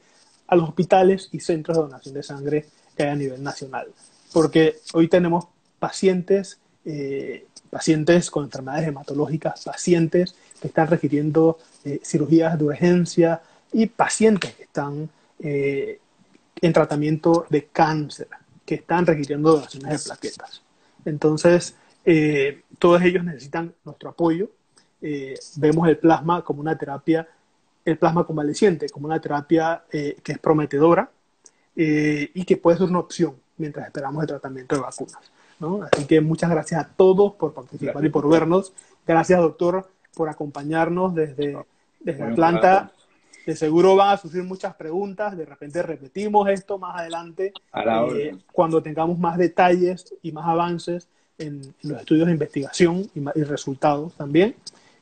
a 0.47 0.55
los 0.55 0.69
hospitales 0.69 1.29
y 1.31 1.39
centros 1.39 1.75
de 1.75 1.83
donación 1.83 2.13
de 2.13 2.23
sangre 2.23 2.65
que 2.95 3.03
hay 3.03 3.09
a 3.09 3.15
nivel 3.15 3.43
nacional. 3.43 3.87
Porque 4.31 4.77
hoy 4.93 5.07
tenemos 5.07 5.47
pacientes, 5.79 6.59
eh, 6.85 7.45
pacientes 7.69 8.29
con 8.29 8.45
enfermedades 8.45 8.87
hematológicas, 8.87 9.63
pacientes 9.63 10.35
que 10.61 10.67
están 10.67 10.87
requiriendo 10.87 11.57
eh, 11.85 11.99
cirugías 12.03 12.57
de 12.57 12.65
urgencia 12.65 13.41
y 13.71 13.85
pacientes 13.85 14.53
que 14.55 14.63
están 14.63 15.09
en 15.41 16.73
tratamiento 16.73 17.45
de 17.49 17.67
cáncer, 17.67 18.27
que 18.65 18.75
están 18.75 19.05
requiriendo 19.05 19.53
donaciones 19.53 20.03
de 20.03 20.09
plaquetas. 20.09 20.61
Entonces, 21.05 21.75
eh, 22.05 22.63
todos 22.77 23.01
ellos 23.01 23.23
necesitan 23.23 23.73
nuestro 23.85 24.09
apoyo. 24.09 24.49
Eh, 25.01 25.35
vemos 25.57 25.87
el 25.87 25.97
plasma 25.97 26.43
como 26.43 26.61
una 26.61 26.77
terapia, 26.77 27.27
el 27.85 27.97
plasma 27.97 28.25
convaleciente, 28.25 28.89
como 28.89 29.05
una 29.07 29.19
terapia 29.19 29.83
eh, 29.91 30.17
que 30.23 30.33
es 30.33 30.39
prometedora 30.39 31.11
y 31.75 32.43
que 32.43 32.57
puede 32.57 32.77
ser 32.77 32.89
una 32.89 32.99
opción 32.99 33.35
mientras 33.55 33.85
esperamos 33.85 34.21
el 34.23 34.27
tratamiento 34.27 34.75
de 34.75 34.81
vacunas. 34.81 35.31
Así 35.91 36.05
que 36.05 36.21
muchas 36.21 36.49
gracias 36.49 36.81
a 36.81 36.87
todos 36.87 37.33
por 37.33 37.53
participar 37.53 38.03
y 38.05 38.09
por 38.09 38.29
vernos. 38.29 38.73
Gracias, 39.05 39.39
doctor, 39.39 39.89
por 40.13 40.29
acompañarnos 40.29 41.13
desde, 41.15 41.57
desde 41.99 42.23
Atlanta. 42.23 42.91
De 43.45 43.55
seguro 43.55 43.95
van 43.95 44.09
a 44.09 44.17
surgir 44.17 44.43
muchas 44.43 44.75
preguntas. 44.75 45.35
De 45.35 45.45
repente 45.45 45.81
repetimos 45.81 46.47
esto 46.49 46.77
más 46.77 46.99
adelante 46.99 47.53
cuando 48.51 48.81
tengamos 48.81 49.17
más 49.17 49.37
detalles 49.37 50.13
y 50.21 50.31
más 50.31 50.47
avances 50.47 51.07
en, 51.37 51.73
los 51.81 51.99
estudios 51.99 52.27
de 52.27 52.33
investigación 52.33 53.09
y, 53.15 53.43
resultados 53.43 54.13
también. 54.13 54.55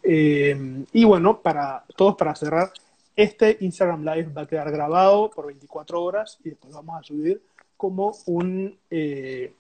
Eh, 0.03 0.85
y 0.93 1.03
bueno, 1.03 1.41
para 1.41 1.83
todos, 1.95 2.15
para 2.15 2.35
cerrar, 2.35 2.71
este 3.15 3.57
Instagram 3.61 4.05
Live 4.05 4.31
va 4.31 4.43
a 4.43 4.47
quedar 4.47 4.71
grabado 4.71 5.29
por 5.31 5.47
24 5.47 6.01
horas 6.01 6.37
y 6.43 6.51
después 6.51 6.73
vamos 6.73 6.99
a 6.99 7.03
subir 7.03 7.41
como 7.75 8.15
un, 8.27 8.77
eh, 8.89 9.51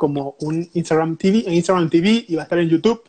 como 0.00 0.34
un 0.40 0.66
Instagram 0.72 1.18
TV, 1.18 1.44
en 1.46 1.52
Instagram 1.52 1.90
TV 1.90 2.24
y 2.26 2.34
va 2.34 2.40
a 2.40 2.44
estar 2.44 2.58
en 2.58 2.70
YouTube. 2.70 3.02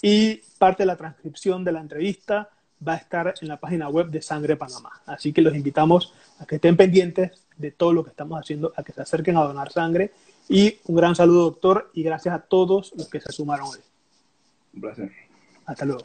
Y 0.00 0.36
parte 0.56 0.84
de 0.84 0.86
la 0.86 0.96
transcripción 0.96 1.62
de 1.64 1.72
la 1.72 1.82
entrevista 1.82 2.48
va 2.86 2.94
a 2.94 2.96
estar 2.96 3.34
en 3.42 3.46
la 3.46 3.58
página 3.58 3.90
web 3.90 4.08
de 4.08 4.22
Sangre 4.22 4.56
Panamá. 4.56 5.02
Así 5.04 5.34
que 5.34 5.42
los 5.42 5.54
invitamos 5.54 6.14
a 6.38 6.46
que 6.46 6.54
estén 6.54 6.78
pendientes 6.78 7.32
de 7.58 7.72
todo 7.72 7.92
lo 7.92 8.02
que 8.02 8.08
estamos 8.08 8.40
haciendo, 8.40 8.72
a 8.74 8.82
que 8.82 8.94
se 8.94 9.02
acerquen 9.02 9.36
a 9.36 9.42
donar 9.42 9.70
sangre 9.70 10.12
y 10.48 10.78
un 10.86 10.96
gran 10.96 11.14
saludo, 11.14 11.42
doctor, 11.42 11.90
y 11.92 12.02
gracias 12.02 12.34
a 12.34 12.38
todos 12.38 12.94
los 12.96 13.10
que 13.10 13.20
se 13.20 13.30
sumaron 13.32 13.66
hoy. 13.66 13.80
Un 14.72 14.80
placer. 14.80 15.12
Hasta 15.66 15.84
luego. 15.84 16.04